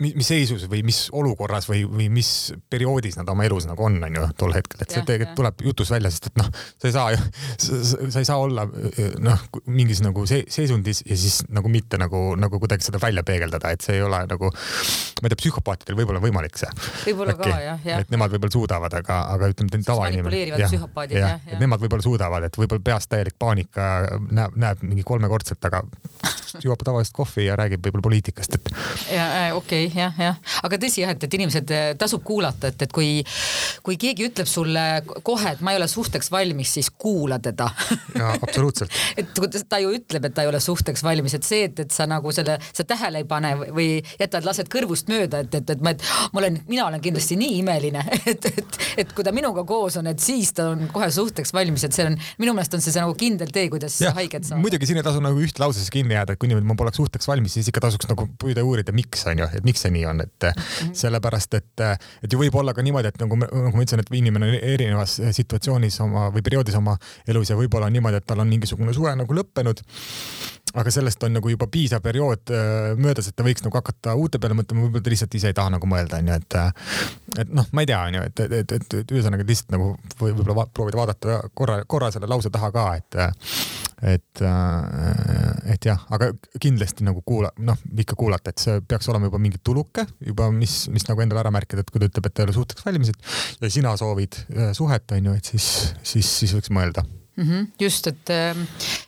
mis 0.03 0.27
seisus 0.27 0.67
või 0.71 0.83
mis 0.87 1.05
olukorras 1.17 1.69
või, 1.71 1.85
või 1.87 2.09
mis 2.13 2.31
perioodis 2.71 3.19
nad 3.21 3.29
oma 3.31 3.47
elus 3.47 3.69
nagu 3.69 3.85
on, 3.87 4.01
on 4.07 4.19
ju 4.19 4.27
tol 4.41 4.55
hetkel, 4.57 4.83
et 4.83 4.91
see 4.91 5.05
tegelikult 5.07 5.37
tuleb 5.39 5.65
jutus 5.69 5.93
välja, 5.95 6.11
sest 6.13 6.31
et 6.31 6.41
noh, 6.41 6.49
sa 6.81 6.91
ei 6.91 6.95
saa 6.97 7.13
ju, 7.15 7.21
sa 8.11 8.23
ei 8.23 8.29
saa 8.29 8.39
olla 8.43 8.67
noh, 9.23 9.45
mingis 9.71 10.03
nagu 10.05 10.25
se 10.29 10.43
seisundis 10.51 11.05
ja 11.07 11.19
siis 11.19 11.41
nagu 11.55 11.71
mitte 11.73 12.01
nagu, 12.01 12.35
nagu 12.41 12.61
kuidagi 12.63 12.89
seda 12.89 13.01
välja 13.03 13.25
peegeldada, 13.27 13.73
et 13.75 13.87
see 13.87 13.99
ei 13.99 14.05
ole 14.07 14.23
nagu, 14.31 14.51
ma 14.51 15.29
ei 15.29 15.35
tea, 15.35 15.41
psühhopaatidel 15.45 15.99
võib-olla 16.01 16.23
võimalik 16.25 16.59
see. 16.61 16.71
võib-olla 17.07 17.37
ka 17.39 17.51
jah, 17.53 17.81
jah. 17.87 18.03
et 18.05 18.13
nemad 18.13 18.35
võib-olla 18.35 18.57
suudavad, 18.57 18.99
aga, 19.01 19.21
aga 19.37 19.53
ütleme, 19.55 19.83
tavainimene. 19.87 20.43
jah, 20.51 20.75
jah, 20.75 20.89
jah, 21.15 21.39
et 21.47 21.63
nemad 21.63 21.83
võib-olla 21.83 22.07
suudavad, 22.07 22.49
et 22.49 22.61
võib-olla 22.61 22.85
peas 22.91 23.09
täielik 23.11 23.39
paanika 23.41 23.91
näeb, 24.31 24.57
näeb 24.61 24.85
mingi 24.87 25.07
kolmekordset, 25.07 25.63
aga 25.71 25.85
joob 26.65 26.83
tavalist 26.85 27.15
kohvi 27.17 27.47
ja 27.47 27.57
räägib 27.59 27.85
võib-olla 27.85 28.00
poliitikast, 28.05 28.57
et. 28.59 28.71
ja 29.13 29.27
äh, 29.27 29.57
okei 29.57 29.87
okay,, 29.87 30.03
jah, 30.03 30.19
jah, 30.19 30.41
aga 30.67 30.81
tõsi 30.83 31.05
jah, 31.05 31.15
et, 31.15 31.25
et 31.27 31.39
inimesed 31.41 31.75
äh, 31.75 31.87
tasub 32.01 32.25
kuulata, 32.27 32.73
et, 32.73 32.87
et 32.87 32.95
kui, 32.95 33.21
kui 33.87 33.99
keegi 34.01 34.29
ütleb 34.31 34.49
sulle 34.51 34.87
kohe, 35.27 35.55
et 35.55 35.65
ma 35.65 35.75
ei 35.75 35.81
ole 35.81 35.89
suhteks 35.91 36.31
valmis, 36.33 36.75
siis 36.79 36.91
kuula 36.91 37.41
teda. 37.43 37.71
jaa, 38.17 38.35
absoluutselt 38.41 38.95
et 39.21 39.35
ta 39.69 39.81
ju 39.83 39.93
ütleb, 39.95 40.27
et 40.27 40.35
ta 40.35 40.45
ei 40.45 40.51
ole 40.51 40.61
suhteks 40.63 41.03
valmis, 41.05 41.35
et 41.37 41.47
see, 41.47 41.67
et, 41.69 41.85
et 41.85 41.95
sa 41.95 42.07
nagu 42.11 42.33
selle, 42.35 42.57
sa 42.73 42.87
tähele 42.87 43.23
ei 43.23 43.29
pane 43.29 43.53
või 43.61 43.89
jätad, 44.21 44.47
lased 44.47 44.71
kõrvust 44.73 45.11
mööda, 45.11 45.43
et, 45.45 45.55
et, 45.61 45.75
et 45.75 45.85
ma, 45.85 45.95
et 45.95 46.05
ma 46.35 46.43
olen, 46.43 46.61
mina 46.69 46.87
olen 46.89 47.03
kindlasti 47.03 47.39
nii 47.41 47.59
imeline, 47.61 48.05
et, 48.31 48.51
et, 48.51 48.79
et 49.05 49.15
kui 49.17 49.27
ta 49.27 49.35
minuga 49.37 49.65
koos 49.69 49.99
on, 50.01 50.11
et 50.11 50.23
siis 50.23 50.53
ta 50.57 50.71
on 50.75 50.87
kohe 50.93 51.11
suhteks 51.15 51.55
valmis, 51.57 51.85
et 51.87 51.97
see 51.97 52.09
on, 52.09 52.19
minu 52.43 52.55
meelest 52.57 52.77
on 52.77 52.85
see, 52.85 52.95
see 52.95 53.05
nagu 53.05 53.17
kindel 53.19 53.53
tee, 53.55 53.69
kuidas 53.73 53.99
ja, 54.03 54.15
haiget 54.17 54.49
saada. 54.49 54.61
muidugi 54.63 54.89
siin 54.91 55.01
ei 55.01 55.07
tasu 55.07 55.23
nagu 55.25 55.41
üht 55.43 55.61
lausesse 55.63 55.93
kinni 55.95 56.17
jääda, 56.17 56.37
et 56.37 56.43
kui 56.43 56.51
niimoodi 56.51 56.69
ma 56.71 56.79
poleks 56.79 57.01
suhteks 57.01 57.31
valmis, 57.31 57.57
siis 57.59 57.71
ikka 57.71 57.85
tasuks 57.91 58.09
nagu 58.11 58.27
püüda 58.41 58.65
uurida, 58.67 58.95
miks 58.97 59.27
on 59.31 59.43
ju, 59.43 59.51
et 59.59 59.67
miks 59.67 59.85
see 59.85 59.93
nii 59.95 60.07
on, 60.11 60.23
et 60.25 60.49
mm 60.49 60.63
-hmm. 60.63 60.95
sellepärast, 61.03 61.55
et, 61.61 61.87
et 62.25 62.33
ju 62.33 62.39
võib 62.41 62.57
olla 62.63 62.75
ka 62.75 62.83
niimoodi, 62.87 63.13
et 63.13 63.21
nagu, 63.21 63.37
nagu 63.37 63.77
ma 63.77 63.85
ütlesin, 63.85 64.01
et 64.01 64.15
inimene 64.23 64.49
on 64.49 64.55
erinevas 64.63 65.21
situatsioonis 65.41 66.01
oma 66.01 66.29
või 66.31 66.43
perioodis 66.43 66.79
oma 66.79 66.97
elus 67.29 67.51
ja 67.51 67.57
võib-olla 67.57 67.87
on 67.87 67.93
niimoodi, 67.93 68.17
et 68.17 68.27
tal 68.27 68.41
on 68.41 68.49
mingisugune 68.49 68.95
suhe 68.95 69.15
nagu 69.17 69.35
lõppenud 69.35 69.85
aga 70.75 70.91
sellest 70.95 71.23
on 71.27 71.35
nagu 71.35 71.51
juba 71.51 71.67
piisav 71.71 72.03
periood 72.03 72.53
äh, 72.55 72.93
möödas, 73.01 73.29
et 73.29 73.37
ta 73.37 73.47
võiks 73.47 73.65
nagu 73.65 73.75
hakata 73.75 74.15
uute 74.19 74.39
peale 74.39 74.55
mõtlema, 74.59 74.85
võib-olla 74.85 75.05
ta 75.05 75.13
lihtsalt 75.13 75.35
ise 75.35 75.51
ei 75.51 75.57
taha 75.57 75.75
nagu 75.75 75.91
mõelda, 75.91 76.21
onju, 76.23 76.37
et 76.37 76.59
et 77.41 77.53
noh, 77.55 77.67
ma 77.75 77.83
ei 77.83 77.91
tea, 77.91 78.01
onju, 78.11 78.23
et, 78.29 78.43
et, 78.45 78.53
et, 78.61 78.75
et, 78.79 78.99
et 79.03 79.15
ühesõnaga 79.15 79.47
lihtsalt 79.47 79.75
nagu 79.75 79.93
võib-olla 80.21 80.57
va 80.61 80.67
proovida 80.71 81.01
vaadata 81.01 81.41
korra, 81.55 81.81
korra 81.91 82.11
selle 82.15 82.31
lause 82.31 82.53
taha 82.55 82.71
ka, 82.75 82.87
et 83.01 83.19
et, 84.03 84.43
et 85.73 85.87
jah, 85.87 86.03
aga 86.15 86.31
kindlasti 86.63 87.05
nagu 87.07 87.23
kuula, 87.27 87.53
noh, 87.67 87.79
ikka 88.01 88.17
kuulata, 88.19 88.55
et 88.55 88.63
see 88.63 88.81
peaks 88.89 89.11
olema 89.13 89.29
juba 89.29 89.41
mingi 89.43 89.61
tuluke 89.65 90.07
juba, 90.27 90.51
mis, 90.55 90.83
mis 90.93 91.07
nagu 91.09 91.25
endale 91.25 91.45
ära 91.45 91.53
märkida, 91.55 91.85
et 91.85 91.93
kui 91.93 92.03
ta 92.03 92.09
ütleb, 92.11 92.31
et 92.31 92.37
ta 92.37 92.45
ei 92.45 92.49
ole 92.49 92.57
suhteks 92.57 92.87
valmis, 92.87 93.13
et 93.13 93.65
ja 93.67 93.73
sina 93.73 93.95
soovid 94.01 94.43
äh, 94.57 94.75
suhet, 94.77 95.09
onju, 95.19 95.37
et 95.37 95.55
siis, 95.55 95.71
siis, 96.03 96.37
siis 96.41 96.57
võiks 96.57 96.73
mõelda 96.75 97.05
mm. 97.41 97.49
-hmm, 97.49 97.67
just, 97.81 98.07
et, 98.07 98.31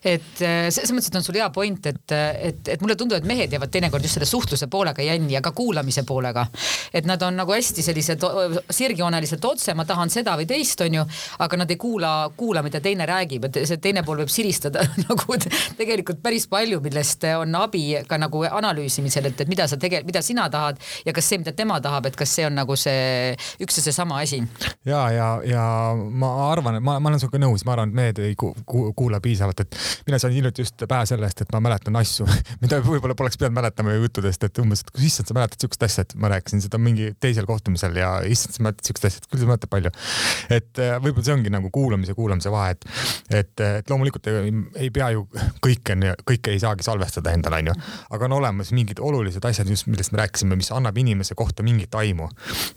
et 0.04 0.36
selles 0.36 0.92
mõttes, 0.92 1.08
et 1.08 1.16
on 1.16 1.24
sul 1.24 1.38
hea 1.38 1.48
point, 1.50 1.86
et, 1.86 2.12
et, 2.12 2.68
et 2.74 2.80
mulle 2.80 2.96
tundub, 2.96 3.18
et 3.18 3.28
mehed 3.28 3.52
jäävad 3.52 3.72
teinekord 3.72 4.04
just 4.04 4.18
selle 4.18 4.28
suhtluse 4.28 4.66
poolega 4.72 5.02
jänni 5.02 5.36
ja 5.36 5.42
ka 5.44 5.52
kuulamise 5.52 6.02
poolega. 6.08 6.46
et 6.92 7.06
nad 7.06 7.22
on 7.22 7.36
nagu 7.36 7.52
hästi 7.52 7.82
sellised 7.82 8.24
sirgjooneliselt 8.70 9.44
otse, 9.44 9.74
ma 9.74 9.84
tahan 9.84 10.10
seda 10.10 10.36
või 10.36 10.46
teist, 10.46 10.80
onju, 10.80 11.04
aga 11.38 11.56
nad 11.56 11.70
ei 11.70 11.76
kuula, 11.76 12.30
kuula, 12.36 12.62
mida 12.62 12.80
teine 12.80 13.06
räägib, 13.06 13.44
et 13.44 13.62
see 13.68 13.80
teine 13.82 14.02
pool 14.02 14.22
võib 14.22 14.32
siristada 14.32 14.84
nagu 15.06 15.38
tegelikult 15.78 16.22
päris 16.22 16.46
palju, 16.50 16.80
millest 16.84 17.24
on 17.36 17.54
abi 17.58 17.84
ka 18.08 18.18
nagu 18.20 18.44
analüüsimisel, 18.48 19.30
et, 19.30 19.40
et 19.44 19.48
mida 19.48 19.68
sa 19.68 19.76
tegelikult, 19.76 20.10
mida 20.12 20.22
sina 20.22 20.48
tahad 20.50 20.80
ja 21.06 21.12
kas 21.12 21.28
see, 21.28 21.40
mida 21.42 21.52
tema 21.56 21.80
tahab, 21.80 22.06
et 22.06 22.16
kas 22.16 22.34
see 22.36 22.46
on 22.46 22.56
nagu 22.56 22.76
see 22.76 23.34
üks 23.62 23.78
ja 23.78 23.86
seesama 23.88 24.20
asi. 24.22 24.42
ja, 24.88 25.04
ja, 25.10 25.28
ja 25.46 25.64
ma 25.96 26.32
arvan, 26.50 26.78
et 26.78 26.84
ma, 26.84 26.98
ma 27.00 27.12
olen 27.12 27.22
sinuga 27.22 27.40
nõus, 27.42 27.66
ma 27.66 27.76
arvan, 27.76 27.92
et 27.92 28.00
mehed 28.00 28.21
ei 28.28 28.36
ku, 28.38 28.52
ku, 28.66 28.84
kuula 28.96 29.20
piisavalt, 29.22 29.64
et 29.64 29.78
mina 30.06 30.18
sain 30.22 30.34
hiljuti 30.34 30.64
just 30.64 30.84
pähe 30.88 31.06
sellest, 31.08 31.44
et 31.44 31.52
ma 31.54 31.60
mäletan 31.64 31.96
asju, 32.00 32.26
mida 32.62 32.80
võib-olla 32.84 33.16
poleks 33.18 33.38
pidanud 33.40 33.58
mäletama 33.60 33.96
juttudest, 33.96 34.46
et 34.48 34.62
umbes, 34.62 34.84
et 34.86 35.02
issand, 35.08 35.30
sa 35.30 35.36
mäletad 35.36 35.64
siukest 35.64 35.86
asja, 35.88 36.06
et 36.06 36.14
ma 36.20 36.30
rääkisin 36.32 36.64
seda 36.64 36.80
mingi 36.82 37.12
teisel 37.22 37.48
kohtumisel 37.48 37.96
ja 37.98 38.14
issand, 38.28 38.56
sa 38.56 38.66
mäletad 38.66 38.90
siukest 38.90 39.08
asja, 39.08 39.22
et 39.22 39.30
küll 39.30 39.44
sa 39.44 39.50
mäletad 39.50 39.72
palju. 39.72 39.92
et 40.52 40.82
äh, 40.82 40.96
võib-olla 41.02 41.26
see 41.28 41.36
ongi 41.36 41.52
nagu 41.52 41.70
kuulamise, 41.74 42.16
kuulamise 42.18 42.52
vahe, 42.52 42.76
et, 42.76 42.86
et, 43.30 43.64
et 43.82 43.92
loomulikult 43.92 44.28
ei, 44.32 44.52
ei 44.86 44.90
pea 44.94 45.10
ju 45.16 45.26
kõike, 45.64 45.96
kõike 46.28 46.54
ei 46.54 46.60
saagi 46.62 46.86
salvestada 46.86 47.34
endale, 47.34 47.62
onju, 47.62 47.76
aga 48.16 48.28
on 48.28 48.36
olemas 48.38 48.72
mingid 48.76 49.00
olulised 49.02 49.44
asjad 49.48 49.70
just, 49.70 49.88
millest 49.90 50.14
me 50.14 50.22
rääkisime, 50.22 50.58
mis 50.58 50.70
annab 50.74 50.98
inimese 50.98 51.36
kohta 51.38 51.64
mingit 51.66 51.94
aimu. 51.98 52.28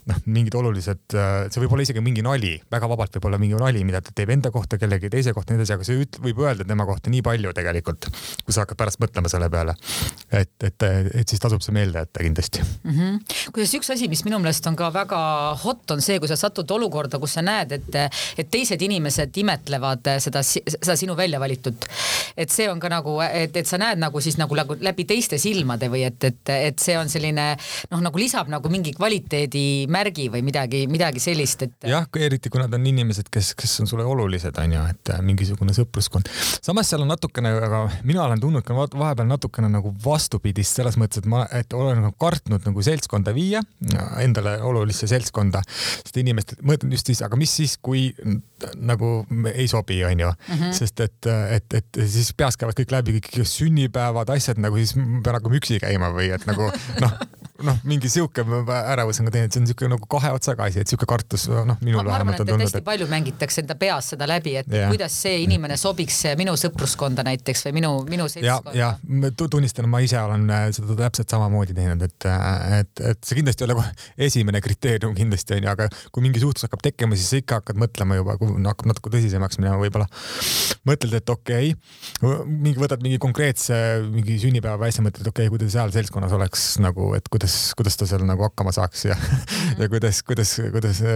noh, 0.06 0.20
mingid 0.26 0.54
olulised, 0.58 1.04
äh, 1.14 1.46
see 1.52 1.62
võib 1.62 1.76
olla 1.76 1.86
isegi 1.86 2.02
mingi 2.04 2.24
nali, 2.24 2.56
väga 2.72 2.88
vabalt 2.90 3.16
võib 3.18 3.30
olla 3.30 3.40
mingi 3.42 3.58
nali, 3.58 3.84
mida 3.86 4.00
ta 4.04 4.14
teeb 4.14 4.32
enda 4.34 4.52
kohta, 4.54 4.78
kellegi 4.80 5.10
teise 5.12 5.34
kohta, 5.36 5.52
nii 5.52 5.62
edasi, 5.62 5.76
aga 5.76 5.86
see 5.88 6.00
üt, 6.02 6.20
võib 6.22 6.40
öelda 6.44 6.66
tema 6.68 6.86
kohta 6.88 7.12
nii 7.12 7.22
palju 7.26 7.52
tegelikult, 7.56 8.08
kui 8.44 8.54
sa 8.54 8.64
hakkad 8.64 8.80
pärast 8.80 9.02
mõtlema 9.02 9.30
selle 9.32 9.50
peale. 9.52 9.76
et, 10.32 10.52
et, 10.64 10.86
et 11.22 11.28
siis 11.28 11.42
tasub 11.42 11.62
see 11.64 11.74
meelde 11.76 12.02
jätta 12.02 12.24
kindlasti 12.24 12.62
mm. 12.62 12.92
-hmm. 12.92 13.36
kusjuures 13.52 13.74
üks 13.80 13.92
asi, 13.94 14.08
mis 14.12 14.24
minu 14.26 14.40
meelest 14.42 14.66
on 14.66 14.76
ka 14.76 14.90
väga 14.92 15.20
hot, 15.64 15.90
on 15.90 16.02
see, 16.02 16.18
kui 16.22 16.28
sa 16.28 16.36
satud 16.40 16.70
olukorda, 16.70 17.20
kus 17.22 17.36
sa 17.38 17.44
näed, 17.44 17.72
et, 17.72 17.98
et 18.38 18.50
teised 18.50 18.82
inimesed 18.82 19.36
imetlevad 19.42 20.16
seda, 20.22 20.42
seda 20.42 20.96
sinu 20.96 21.16
välja 21.16 21.40
valitut. 21.40 21.86
et 22.36 22.50
see 22.50 22.68
on 22.70 22.80
ka 22.80 22.88
nagu, 22.92 23.20
et, 23.24 23.56
et 23.56 23.66
sa 23.66 23.78
näed 23.80 23.98
nagu 23.98 24.20
siis 24.20 24.36
nagu, 24.38 24.54
nagu 24.56 24.76
läbi 24.80 25.04
teiste 25.08 25.38
silmade 25.38 25.88
või 25.92 26.04
et, 26.06 26.24
et, 26.24 26.52
et 26.70 26.78
see 26.78 26.96
on 26.98 27.08
selline 27.08 27.46
noh, 27.90 28.00
nagu 28.00 28.20
lisab 28.20 28.50
nagu 28.52 28.70
mingi 28.72 28.92
kvaliteedimärgi 28.96 30.28
või 30.32 30.42
midagi, 30.46 30.84
midagi 30.90 31.22
sellist, 31.22 31.66
et. 31.66 31.76
jah, 31.88 32.06
eriti 32.20 32.52
kui 32.52 32.60
nad 32.62 32.74
on 32.76 32.86
inimesed, 32.86 33.30
kes, 33.32 33.54
kes 33.58 33.80
on 33.82 33.90
sulle 33.90 34.04
olulised, 34.04 34.56
on 34.62 34.76
ju, 34.76 34.84
et 34.92 35.14
mingisugune 35.24 35.74
sõpruskond. 35.76 36.28
samas 36.62 36.90
seal 36.90 37.04
on 37.04 37.10
natukene, 37.12 37.52
aga 37.66 37.82
mina 38.06 38.24
olen 38.24 38.42
tundnud 38.42 38.64
ka 38.66 38.76
vahepeal 38.76 39.28
natukene 39.28 39.70
nagu 39.72 39.92
vastupidist 40.04 40.78
selles 40.78 40.98
mõttes, 41.00 41.22
et 41.22 41.30
ma, 41.30 41.44
et 41.52 41.72
olen 41.76 42.02
nagu 42.04 42.16
kartnud 42.20 42.66
nagu 42.66 42.82
seltskonda 42.82 43.34
viia, 43.36 43.62
endale 44.22 44.56
olulisse 44.66 45.08
seltskonda, 45.10 45.62
sest 45.68 46.20
inimesed, 46.22 46.60
mõtlen 46.66 46.94
just 46.96 47.12
siis, 47.12 47.22
aga 47.26 47.38
mis 47.40 47.52
siis, 47.60 47.76
kui 47.82 48.08
nagu 48.76 49.12
ei 49.52 49.68
sobi, 49.68 50.02
onju 50.04 50.30
-hmm. 50.30 50.72
sest 50.72 51.00
et, 51.00 51.26
et, 51.26 51.74
et 51.80 52.02
siis 52.06 52.32
peas 52.36 52.56
käivad 52.56 52.76
kõik 52.78 52.92
läbi 52.92 53.18
kõik 53.18 53.44
sünnipäevad, 53.44 54.30
asjad 54.32 54.60
nagu 54.62 54.76
siis 54.76 54.94
pean 54.96 55.36
hakkama 55.36 55.60
üksi 55.60 55.80
käima 55.80 56.12
või 56.14 56.30
et 56.34 56.46
nagu 56.48 56.70
noh 57.04 57.18
noh, 57.66 57.78
mingi 57.88 58.10
sihuke 58.12 58.44
ärevus 58.76 59.20
on 59.20 59.28
ka 59.28 59.34
teine, 59.34 59.48
et 59.48 59.56
see 59.56 59.62
on 59.62 59.68
siuke 59.70 59.88
nagu 59.90 60.08
kahe 60.10 60.32
otsaga 60.36 60.68
asi, 60.70 60.82
et 60.82 60.90
siuke 60.90 61.08
kartus, 61.08 61.46
noh, 61.50 61.78
minul 61.84 62.06
vähemalt 62.06 62.40
on 62.42 62.48
tundnud. 62.48 62.66
hästi 62.66 62.80
et... 62.82 62.86
palju 62.86 63.08
mängitakse 63.10 63.62
enda 63.64 63.76
peas 63.78 64.12
seda 64.14 64.28
läbi, 64.30 64.56
et 64.60 64.70
yeah. 64.72 64.90
kuidas 64.92 65.16
see 65.24 65.40
inimene 65.44 65.78
sobiks 65.80 66.22
minu 66.38 66.54
sõpruskonda 66.60 67.24
näiteks 67.26 67.66
või 67.68 67.76
minu, 67.80 67.92
minu 68.08 68.28
seltskonda. 68.30 68.76
ja, 68.76 68.92
ja 68.96 69.32
tunnistan, 69.36 69.88
ma 69.90 70.00
ise 70.04 70.18
olen 70.20 70.46
äh, 70.52 70.66
seda 70.76 70.96
täpselt 70.98 71.32
samamoodi 71.32 71.76
teinud, 71.76 72.02
et, 72.06 72.28
äh, 72.30 72.80
et, 72.80 73.04
et 73.12 73.20
see 73.26 73.40
kindlasti 73.40 73.64
ei 73.64 73.70
ole 73.70 73.78
kohe 73.80 73.92
esimene 74.28 74.62
kriteerium 74.64 75.16
kindlasti 75.16 75.58
onju, 75.58 75.72
aga 75.72 75.88
kui 76.14 76.24
mingi 76.24 76.42
suhtlus 76.42 76.66
hakkab 76.68 76.84
tekkima, 76.86 77.18
siis 77.18 77.32
sa 77.32 77.42
ikka 77.42 77.60
hakkad 77.60 77.80
mõtlema 77.82 78.20
juba, 78.20 78.38
kui 78.40 78.52
no, 78.54 78.70
hakkab 78.72 78.92
natuke 78.92 79.12
tõsisemaks 79.16 79.60
minema, 79.60 79.80
võib-olla 79.80 80.08
mõtled, 80.88 81.16
et 81.18 81.34
okei 81.36 81.72
okay,, 81.74 82.44
mingi 82.46 82.78
võtad 82.80 83.02
mingi 83.04 83.20
konkreetse 83.22 83.76
mingi 84.06 84.38
sünnipäeva 84.42 84.88
asja, 84.88 85.04
mõtled, 85.06 85.26
okei 85.28 85.46
okay,, 85.46 85.52
kui 85.52 85.62
ta 85.62 85.70
seal 85.72 85.92
seltskonnas 85.94 86.34
oleks 86.36 86.66
nagu, 86.82 87.12
et 87.18 87.28
kuidas 87.32 87.55
kuidas, 87.56 87.74
kuidas 87.76 87.96
ta 87.96 88.06
seal 88.08 88.24
nagu 88.26 88.44
hakkama 88.46 88.72
saaks 88.72 89.04
ja 89.04 89.14
mm, 89.14 89.20
-hmm. 89.22 89.80
ja 89.82 89.88
kuidas, 89.88 90.22
kuidas, 90.22 90.60
kuidas 90.72 91.00
äh, 91.00 91.08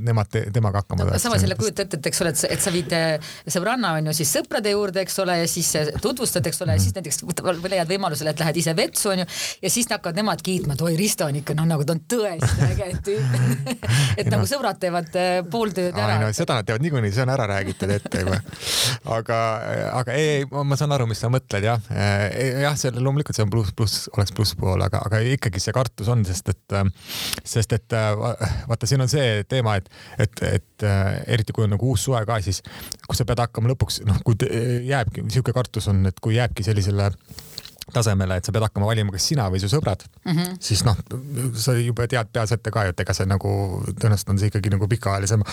nemad 0.00 0.26
te, 0.30 0.46
temaga 0.52 0.82
hakkama 0.82 1.04
no, 1.04 1.10
saaks. 1.10 1.22
samas 1.22 1.42
jälle 1.42 1.54
kujuta 1.54 1.82
ette, 1.82 1.96
et 1.96 2.06
eks 2.06 2.20
ole, 2.22 2.30
et 2.30 2.36
sa, 2.36 2.48
et 2.50 2.62
sa 2.62 2.72
viid 2.72 2.92
äh, 2.92 3.18
sõbranna 3.48 3.92
on 3.98 4.06
ju 4.06 4.12
siis 4.12 4.32
sõprade 4.36 4.70
juurde, 4.70 5.00
eks 5.00 5.18
ole, 5.18 5.38
ja 5.38 5.48
siis 5.48 5.74
äh, 5.76 5.90
tutvustad, 6.02 6.46
eks 6.46 6.62
ole 6.62 6.72
mm, 6.72 6.76
-hmm. 6.76 6.78
ja 6.78 6.82
siis 6.82 6.94
näiteks 6.94 7.70
leiad 7.70 7.88
võimalusele, 7.88 8.30
et 8.30 8.40
lähed 8.40 8.56
ise 8.56 8.76
vetsu 8.76 9.10
on 9.10 9.18
ju 9.18 9.26
ja 9.62 9.70
siis 9.70 9.90
hakkavad 9.90 10.16
nemad 10.16 10.42
kiitma, 10.42 10.74
et 10.74 10.82
oi, 10.82 10.96
Risto 10.96 11.26
on 11.26 11.36
ikka 11.36 11.54
noh, 11.54 11.66
nagu 11.66 11.84
ta 11.84 11.96
on 11.96 12.02
tõesti 12.12 12.70
äge 12.70 12.90
tüüp 13.06 13.74
et 14.20 14.30
nagu 14.30 14.46
sõbrad 14.46 14.78
teevad 14.80 15.10
pool 15.50 15.74
tööd 15.74 15.96
ära. 15.96 16.20
no 16.20 16.32
seda 16.32 16.60
nad 16.60 16.68
teevad 16.68 16.82
niikuinii, 16.82 17.12
see 17.12 17.22
on 17.22 17.34
ära 17.34 17.46
räägitud 17.46 17.90
ette 17.90 18.20
juba. 18.20 18.40
aga, 19.18 19.40
aga 19.92 20.12
ei, 20.12 20.28
ei, 20.36 20.46
ma 20.46 20.76
saan 20.76 20.92
aru, 20.92 21.06
mis 21.10 21.20
sa 21.20 21.30
mõtled 21.32 21.64
jah. 21.64 21.80
jah, 21.90 22.76
see 22.78 22.92
loomulikult 22.94 23.36
see 23.36 23.44
on 23.44 23.50
pluss, 23.50 23.74
pluss, 23.76 24.06
oleks 24.16 24.32
plusspool, 24.36 24.82
aga, 24.86 25.00
aga 25.06 25.20
ikkagi 25.36 25.62
see 25.62 25.74
kartus 25.76 26.10
on, 26.12 26.24
sest 26.28 26.52
et, 26.52 26.76
äh, 26.76 26.84
sest 27.44 27.74
et 27.76 27.96
äh, 27.96 28.12
vaata, 28.68 28.88
siin 28.88 29.04
on 29.04 29.10
see 29.10 29.42
teema, 29.48 29.76
et, 29.80 29.90
et, 30.22 30.44
et 30.50 30.86
äh, 30.86 31.10
eriti 31.36 31.56
kui 31.56 31.66
on 31.66 31.74
nagu 31.76 31.92
uus 31.92 32.06
suve 32.08 32.22
ka, 32.28 32.40
siis 32.44 32.62
kui 33.06 33.18
sa 33.18 33.26
pead 33.28 33.42
hakkama 33.46 33.72
lõpuks, 33.72 34.02
noh, 34.08 34.20
kui 34.26 34.38
jääbki, 34.90 35.28
sihuke 35.32 35.54
kartus 35.56 35.90
on, 35.92 36.04
et 36.10 36.22
kui 36.22 36.38
jääbki 36.38 36.66
sellisele 36.66 37.10
tasemele, 37.94 38.38
et 38.40 38.46
sa 38.46 38.52
pead 38.54 38.64
hakkama 38.66 38.88
valima, 38.88 39.12
kas 39.14 39.28
sina 39.30 39.46
või 39.52 39.60
su 39.62 39.68
sõbrad 39.70 40.02
mm, 40.08 40.32
-hmm. 40.32 40.56
siis 40.68 40.82
noh, 40.86 40.98
sa 41.54 41.76
juba 41.78 42.08
tead 42.10 42.32
peas 42.34 42.50
ette 42.56 42.72
ka 42.74 42.82
et 42.90 43.00
ega 43.02 43.14
see 43.14 43.28
nagu 43.30 43.50
tõenäoliselt 43.86 44.32
on 44.32 44.40
see 44.40 44.50
ikkagi 44.50 44.72
nagu 44.72 44.88
pikaajalisem 44.90 45.44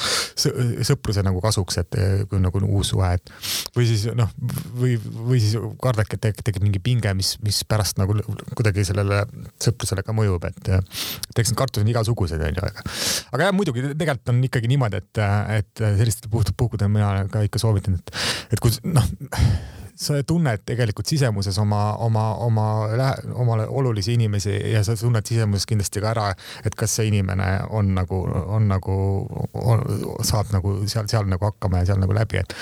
sõpruse 0.89 1.23
nagu 1.25 1.41
kasuks, 1.43 1.77
et 1.83 1.97
kui 2.29 2.41
nagu 2.41 2.63
uus 2.63 2.89
suhe, 2.93 3.11
et 3.19 3.33
või 3.77 3.85
siis 3.89 4.07
noh, 4.17 4.31
või, 4.79 4.95
või 4.97 5.41
siis 5.43 5.59
kardadki, 5.83 6.17
et 6.17 6.41
tekib 6.41 6.65
mingi 6.65 6.81
pinge, 6.83 7.13
mis, 7.17 7.35
mis 7.45 7.61
pärast 7.69 8.01
nagu 8.01 8.17
kuidagi 8.55 8.87
sellele 8.89 9.23
sõprusele 9.61 10.05
ka 10.05 10.17
mõjub, 10.17 10.49
et, 10.49 10.73
et 10.73 11.43
eks 11.43 11.53
need 11.53 11.59
kartused 11.59 11.85
on 11.85 11.93
igasugused 11.93 12.41
onju, 12.49 12.65
aga, 12.65 12.87
aga 13.37 13.49
jah, 13.49 13.55
muidugi 13.55 13.85
tegelikult 13.91 14.33
on 14.33 14.41
ikkagi 14.49 14.73
niimoodi, 14.73 15.03
et, 15.03 15.23
et 15.59 15.85
sellistel 16.01 16.33
puhkudel 16.33 16.89
mina 16.89 17.27
ka 17.29 17.45
ikka 17.45 17.61
soovitan, 17.61 18.01
et, 18.01 18.21
et 18.57 18.63
kui 18.63 18.73
noh 18.89 19.05
sa 19.95 20.17
tunned 20.27 20.63
tegelikult 20.65 21.09
sisemuses 21.09 21.57
oma, 21.61 21.81
oma, 22.01 22.25
oma, 22.45 22.67
omale 23.33 23.67
olulisi 23.67 24.13
inimesi 24.17 24.55
ja 24.73 24.83
sa 24.83 24.95
tunned 24.97 25.25
sisemuses 25.29 25.67
kindlasti 25.69 26.01
ka 26.03 26.11
ära, 26.13 26.27
et 26.65 26.75
kas 26.75 26.97
see 26.97 27.09
inimene 27.11 27.49
on 27.69 27.93
nagu, 27.97 28.23
on 28.57 28.67
nagu, 28.71 28.97
saab 30.25 30.53
nagu 30.55 30.75
seal, 30.87 31.09
seal 31.11 31.29
nagu 31.29 31.49
hakkama 31.49 31.83
ja 31.83 31.91
seal 31.91 32.01
nagu 32.03 32.15
läbi, 32.15 32.41
et, 32.41 32.55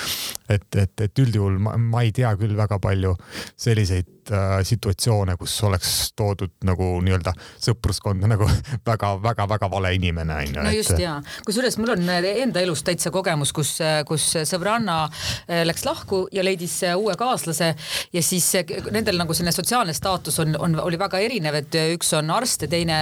et, 0.50 0.67
et, 0.76 1.06
et 1.08 1.24
üldjuhul 1.26 1.60
ma, 1.63 1.78
ma 1.80 2.06
ei 2.06 2.13
tea 2.15 2.34
küll 2.39 2.58
väga 2.58 2.80
palju 2.84 3.15
selliseid 3.60 4.21
äh, 4.32 4.60
situatsioone, 4.68 5.38
kus 5.42 5.58
oleks 5.68 6.12
toodud 6.18 6.54
nagu 6.68 6.94
nii-öelda 7.04 7.34
sõpruskonda 7.62 8.30
nagu 8.34 8.48
väga-väga-väga 8.86 9.72
vale 9.72 9.94
inimene 9.98 10.38
onju. 10.44 10.62
no 10.62 10.76
just 10.76 10.98
ja, 11.00 11.18
kusjuures 11.46 11.78
mul 11.82 11.96
on 11.96 12.10
enda 12.10 12.62
elus 12.62 12.84
täitsa 12.86 13.12
kogemus, 13.14 13.54
kus, 13.56 13.78
kus 14.08 14.28
sõbranna 14.48 14.98
äh, 15.06 15.64
läks 15.68 15.86
lahku 15.88 16.24
ja 16.34 16.44
leidis 16.46 16.78
äh, 16.88 16.98
uue 16.98 17.16
kaaslase 17.20 17.72
ja 18.14 18.24
siis 18.26 18.48
äh, 18.60 18.76
nendel 18.94 19.20
nagu 19.20 19.36
selline 19.38 19.54
sotsiaalne 19.56 19.96
staatus 19.98 20.40
on, 20.44 20.56
on, 20.60 20.78
oli 20.82 21.00
väga 21.00 21.22
erinev, 21.24 21.58
et 21.62 21.78
üks 21.96 22.14
on 22.18 22.32
arst 22.34 22.66
ja 22.66 22.72
teine 22.72 22.98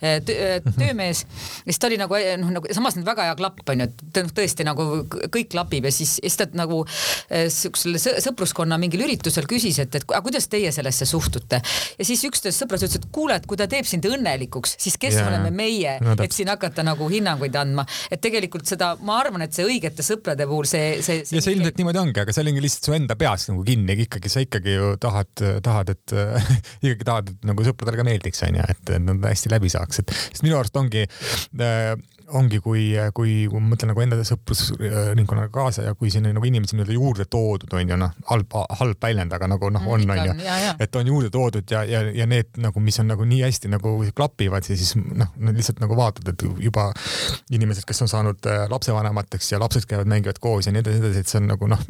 töömees 0.00 1.22
ja 1.24 1.70
siis 1.70 1.80
ta 1.80 1.88
oli 1.90 1.98
nagu 2.00 2.18
noh, 2.42 2.52
nagu 2.58 2.74
samas 2.74 2.96
nüüd 2.98 3.08
väga 3.08 3.28
hea 3.28 3.36
klapp 3.38 3.72
onju, 3.72 3.88
et 3.88 4.20
noh, 4.20 4.32
tõesti 4.36 4.66
nagu 4.66 4.86
kõik 5.32 5.50
klapib 5.54 5.88
ja 5.88 5.94
siis, 5.94 6.16
siis 6.20 6.38
ta 6.38 6.46
nagu 6.56 6.82
siuksel 7.30 7.98
sõpruskonna 8.00 8.78
mingil 8.80 9.04
üritusel 9.06 9.48
küsis, 9.50 9.80
et, 9.82 9.94
et 9.96 10.06
kuidas 10.06 10.48
teie 10.50 10.59
teie 10.60 10.72
sellesse 10.74 11.08
suhtute. 11.08 11.60
ja 11.98 12.06
siis 12.06 12.22
üks 12.28 12.44
teist 12.44 12.62
sõpras 12.62 12.84
ütles, 12.84 13.00
et 13.00 13.08
kuule, 13.14 13.38
et 13.40 13.48
kui 13.48 13.58
ta 13.60 13.66
teeb 13.70 13.88
sind 13.88 14.06
õnnelikuks, 14.08 14.76
siis 14.80 14.98
kes 15.00 15.16
yeah. 15.18 15.30
oleme 15.30 15.52
meie 15.54 15.96
no,, 16.04 16.16
et 16.20 16.36
siin 16.36 16.50
hakata 16.52 16.84
nagu 16.86 17.08
hinnanguid 17.10 17.56
andma. 17.60 17.86
et 18.10 18.22
tegelikult 18.22 18.68
seda, 18.68 18.92
ma 19.06 19.20
arvan, 19.22 19.44
et 19.46 19.56
see 19.56 19.66
õigete 19.66 20.04
sõprade 20.06 20.46
puhul 20.50 20.68
see, 20.68 21.00
see, 21.04 21.24
see. 21.24 21.38
ja 21.38 21.44
see 21.44 21.56
ilmselt 21.56 21.80
niimoodi 21.80 22.02
ongi, 22.02 22.22
aga 22.22 22.34
see 22.36 22.46
ongi 22.46 22.64
lihtsalt 22.64 22.90
su 22.90 22.96
enda 22.96 23.16
peas 23.20 23.48
nagu 23.50 23.64
kinni, 23.66 23.96
ikkagi 24.06 24.32
sa 24.32 24.44
ikkagi 24.44 24.76
ju 24.76 24.92
tahad, 25.02 25.32
tahad, 25.64 25.94
et 25.94 26.16
ikkagi 26.84 27.08
tahad, 27.08 27.34
et 27.34 27.50
nagu 27.50 27.66
sõpradele 27.66 28.00
ka 28.00 28.08
meeldiks, 28.10 28.44
onju, 28.46 28.68
et 28.74 28.94
nad 29.06 29.28
hästi 29.30 29.52
läbi 29.52 29.72
saaks, 29.72 30.02
et 30.02 30.14
sest 30.16 30.46
minu 30.46 30.58
arust 30.60 30.76
ongi 30.80 31.06
äh, 31.06 31.94
ongi, 32.36 32.60
kui, 32.64 32.84
kui, 33.14 33.34
kui 33.50 33.60
ma 33.60 33.72
mõtlen 33.72 33.90
nagu 33.92 34.02
enda 34.04 34.18
sõprusringkonnaga 34.26 35.50
kaasa 35.54 35.84
ja 35.86 35.94
kui 35.98 36.12
sinna 36.12 36.32
nagu 36.34 36.46
inimesi 36.46 36.76
nii-öelda 36.76 36.96
juurde 36.96 37.26
toodud 37.30 37.74
on 37.76 37.92
ju 37.92 37.98
noh, 38.00 38.14
halb, 38.30 38.56
halb 38.80 39.02
väljend, 39.02 39.34
aga 39.36 39.48
nagu 39.50 39.70
noh, 39.74 39.86
on 39.90 40.06
on 40.10 40.22
ju, 40.24 40.34
et 40.80 40.96
on 40.96 41.10
juurde 41.12 41.30
toodud 41.34 41.70
ja, 41.70 41.82
ja, 41.88 42.02
ja 42.14 42.26
need 42.30 42.60
nagu, 42.62 42.82
mis 42.84 42.98
on 43.02 43.10
nagu 43.10 43.26
nii 43.28 43.42
hästi 43.44 43.70
nagu 43.72 43.94
klapivad, 44.16 44.66
siis 44.66 44.94
noh, 44.98 45.32
lihtsalt 45.50 45.82
nagu 45.82 45.98
vaatad, 45.98 46.32
et 46.32 46.46
juba 46.64 46.90
inimesed, 47.50 47.86
kes 47.88 48.04
on 48.06 48.12
saanud 48.12 48.50
äh, 48.50 48.64
lapsevanemateks 48.70 49.52
ja 49.54 49.60
lapsed 49.62 49.88
käivad, 49.90 50.10
mängivad 50.10 50.40
koos 50.42 50.68
ja 50.68 50.74
nii 50.74 50.84
edasi, 50.84 51.00
nii 51.00 51.10
edasi, 51.10 51.24
et 51.24 51.32
see 51.32 51.40
on 51.42 51.50
nagu 51.52 51.70
noh, 51.70 51.84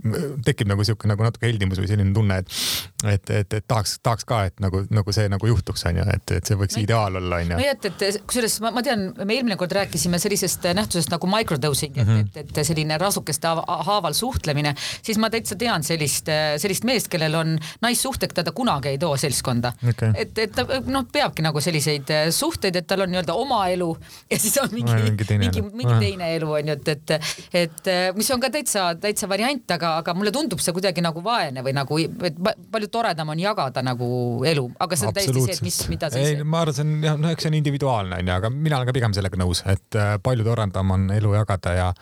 tekib 0.47 0.71
nagu 0.71 0.87
sihuke 0.87 1.11
nagu 1.11 1.27
natuke 1.27 1.49
heldimus 1.49 1.81
või 1.83 1.91
selline 1.91 2.15
tunne, 2.17 2.41
et 2.43 2.59
et, 3.05 3.31
et, 3.31 3.55
et 3.55 3.65
tahaks, 3.69 3.97
tahaks 4.05 4.27
ka, 4.29 4.43
et 4.51 4.61
nagu, 4.61 4.83
nagu 4.93 5.13
see 5.15 5.29
nagu 5.33 5.49
juhtuks, 5.49 5.85
on 5.89 6.01
ju, 6.01 6.07
et, 6.13 6.35
et 6.37 6.51
see 6.51 6.59
võiks 6.59 6.77
no, 6.77 6.85
ideaal 6.85 7.17
olla, 7.21 7.41
on 7.41 7.55
ju. 7.55 7.57
no 7.57 7.65
ja 7.65 7.75
et, 7.77 7.89
et 7.89 8.19
kusjuures 8.29 8.59
ma, 8.65 8.73
ma 8.77 8.85
tean, 8.85 9.07
me 9.17 9.37
eelmine 9.37 9.57
kord 9.61 9.73
rääkisime 9.77 10.21
sellisest 10.31 10.69
nähtusest 10.75 11.11
nagu 11.11 11.27
microdosing 11.27 11.97
mm, 11.97 12.09
-hmm. 12.09 12.29
et, 12.35 12.59
et 12.59 12.67
selline 12.67 12.99
rasukeste 12.99 13.49
haaval 13.87 14.15
suhtlemine, 14.15 14.75
siis 15.03 15.19
ma 15.19 15.31
täitsa 15.31 15.57
tean 15.59 15.83
sellist, 15.83 16.31
sellist 16.57 16.85
meest, 16.85 17.09
kellel 17.09 17.35
on 17.35 17.59
naissuhted, 17.83 18.33
keda 18.37 18.53
kunagi 18.53 18.95
ei 18.95 18.99
too 18.99 19.17
seltskonda 19.17 19.73
okay.. 19.89 20.13
et, 20.15 20.39
et 20.39 20.53
ta 20.55 20.67
noh, 20.87 21.07
peabki 21.13 21.43
nagu 21.43 21.61
selliseid 21.61 22.11
suhteid, 22.31 22.77
et 22.77 22.87
tal 22.87 23.05
on 23.05 23.11
nii-öelda 23.11 23.35
oma 23.35 23.67
elu 23.69 23.91
ja 24.31 24.39
siis 24.39 24.59
on 24.63 24.71
mingi 24.73 24.95
mingi, 24.95 25.25
teine, 25.25 25.45
mingi, 25.47 25.63
mingi 25.83 25.99
teine 26.01 26.31
elu 26.37 26.53
on 26.53 26.73
ju, 26.73 26.77
et, 26.79 26.89
et, 26.89 27.33
et 27.65 27.91
mis 28.17 28.31
on 28.31 28.43
ka 28.43 28.51
täitsa, 28.53 28.95
täitsa 29.01 29.29
variant, 29.31 29.65
aga, 29.77 29.97
aga 30.03 30.15
mulle 30.15 30.33
tundub 30.35 30.63
see 30.63 30.75
kuidagi 30.77 31.05
nagu 31.05 31.23
vaene 31.25 31.65
või 31.67 31.75
nagu, 31.77 31.99
et 31.99 32.39
palju 32.71 32.91
toredam 32.93 33.33
on 33.35 33.43
jagada 33.43 33.83
nagu 33.85 34.11
elu, 34.47 34.67
aga 34.79 34.99
see 34.99 35.11
on 35.11 35.17
täiesti 35.17 35.45
see, 35.47 35.59
et 35.59 35.67
mis, 35.67 35.81
mida 35.93 36.11
sa 36.13 36.23
ise. 36.23 36.45
ma 36.45 36.63
arvan, 36.65 36.77
see 36.77 36.87
on 36.87 37.09
jah, 37.09 37.19
no 37.21 37.33
eks 37.35 37.47
see 37.47 37.53
on 37.53 37.59
individuaalne 37.61 38.21
onju, 38.23 38.37
aga 38.37 38.53
mina 38.55 38.79
olen 38.79 38.91
ka 38.91 38.97
pigem 38.97 39.17
sellega 39.17 39.41
nõus, 39.41 39.63
et 39.71 39.99
äh, 39.99 40.15
palju 40.23 40.45
toredam 40.45 40.91
on 40.97 41.11
elu 41.15 41.35
jagada 41.35 41.75
ja 41.77 41.93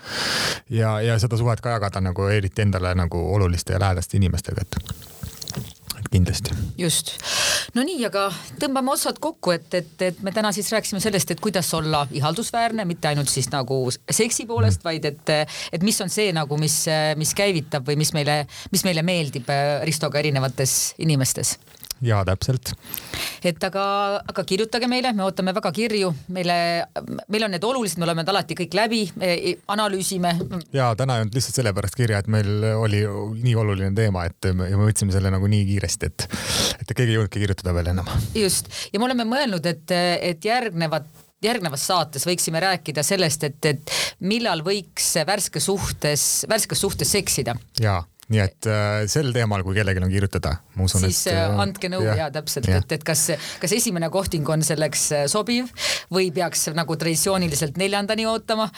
ja, 0.70 1.00
ja 1.00 1.18
seda 1.18 1.36
suhet 1.36 1.60
ka 1.60 1.76
jagada 1.76 2.00
nagu 2.04 2.28
eriti 2.32 2.62
endale 2.62 2.94
nagu 2.94 3.22
oluliste 3.34 3.72
ja 3.72 3.80
lähedaste 3.80 4.16
inimestega, 4.16 4.62
et 4.66 4.82
kindlasti. 6.10 6.54
just. 6.78 7.12
no 7.74 7.82
nii, 7.84 8.00
aga 8.08 8.28
tõmbame 8.60 8.92
otsad 8.94 9.18
kokku, 9.22 9.52
et, 9.56 9.68
et, 9.74 9.94
et 10.08 10.20
me 10.24 10.32
täna 10.34 10.52
siis 10.56 10.70
rääkisime 10.72 11.00
sellest, 11.02 11.32
et 11.34 11.42
kuidas 11.42 11.68
olla 11.76 12.04
ihaldusväärne, 12.10 12.84
mitte 12.88 13.10
ainult 13.10 13.30
siis 13.32 13.50
nagu 13.52 13.80
seksi 13.92 14.46
poolest 14.48 14.82
mm., 14.82 14.88
vaid 14.88 15.08
et, 15.10 15.34
et 15.72 15.84
mis 15.84 16.00
on 16.04 16.12
see 16.12 16.32
nagu, 16.36 16.58
mis, 16.60 16.80
mis 17.20 17.34
käivitab 17.36 17.86
või 17.88 17.98
mis 18.00 18.14
meile, 18.16 18.40
mis 18.72 18.84
meile 18.88 19.04
meeldib 19.06 19.50
Ristoga 19.84 20.22
erinevates 20.22 20.78
inimestes 21.04 21.56
jaa, 22.04 22.24
täpselt. 22.28 22.72
et 23.44 23.64
aga, 23.64 23.84
aga 24.28 24.44
kirjutage 24.46 24.88
meile, 24.90 25.12
me 25.16 25.24
ootame 25.26 25.54
väga 25.56 25.72
kirju, 25.74 26.10
meile, 26.34 26.56
meil 27.28 27.46
on 27.46 27.54
need 27.54 27.66
olulised, 27.66 28.00
me 28.00 28.08
oleme 28.08 28.22
need 28.22 28.32
alati 28.32 28.56
kõik 28.58 28.76
läbi, 28.78 29.02
analüüsime. 29.74 30.34
ja 30.76 30.90
täna 30.98 31.18
ei 31.18 31.26
olnud 31.26 31.38
lihtsalt 31.38 31.60
sellepärast 31.60 31.98
kirja, 31.98 32.22
et 32.22 32.32
meil 32.32 32.50
oli 32.72 33.04
nii 33.42 33.54
oluline 33.58 33.94
teema, 33.96 34.26
et 34.28 34.50
me, 34.52 34.70
me 34.70 34.88
võtsime 34.88 35.14
selle 35.14 35.32
nagu 35.34 35.50
nii 35.50 35.64
kiiresti, 35.72 36.12
et, 36.12 36.28
et 36.82 36.92
keegi 36.92 37.12
ei 37.12 37.18
jõudnudki 37.18 37.44
kirjutada 37.44 37.74
veel 37.76 37.94
enam. 37.94 38.10
just 38.34 38.70
ja 38.92 39.00
me 39.00 39.08
oleme 39.08 39.26
mõelnud, 39.28 39.66
et, 39.70 39.96
et 40.32 40.52
järgnevat 40.52 41.08
järgnevas 41.44 41.84
saates 41.86 42.24
võiksime 42.26 42.58
rääkida 42.58 43.04
sellest, 43.06 43.44
et, 43.46 43.66
et 43.70 43.92
millal 44.26 44.64
võiks 44.66 45.12
värske 45.26 45.62
suhtes, 45.62 46.24
värskes 46.50 46.80
suhtes 46.82 47.12
seksida. 47.14 47.54
jaa 47.78 48.02
nii 48.32 48.40
et 48.42 48.68
äh, 48.68 49.02
sel 49.10 49.30
teemal, 49.32 49.62
kui 49.64 49.76
kellelgi 49.78 50.02
on 50.04 50.12
kirjutada, 50.12 50.54
ma 50.76 50.84
usun, 50.84 51.06
et. 51.06 51.14
siis 51.14 51.32
äh, 51.32 51.60
andke 51.62 51.90
nõu 51.92 52.04
ja, 52.04 52.16
ja 52.22 52.26
täpselt, 52.32 52.68
et, 52.72 52.92
et 52.98 53.06
kas, 53.06 53.24
kas 53.62 53.74
esimene 53.76 54.10
kohting 54.12 54.48
on 54.52 54.64
selleks 54.66 55.04
äh, 55.16 55.24
sobiv 55.32 55.70
või 56.14 56.28
peaks 56.34 56.68
nagu 56.76 56.96
traditsiooniliselt 57.00 57.80
neljandani 57.80 58.28
ootama. 58.28 58.68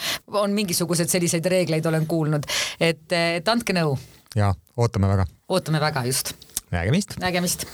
on 0.41 0.55
mingisuguseid 0.55 1.11
selliseid 1.11 1.47
reegleid, 1.51 1.87
olen 1.87 2.07
kuulnud, 2.11 2.47
et, 2.79 3.07
et 3.11 3.49
andke 3.51 3.75
nõu. 3.77 3.99
ja 4.39 4.53
ootame 4.77 5.11
väga. 5.11 5.27
ootame 5.51 5.83
väga, 5.83 6.07
just. 6.07 6.35
nägemist. 6.71 7.19
nägemist. 7.19 7.67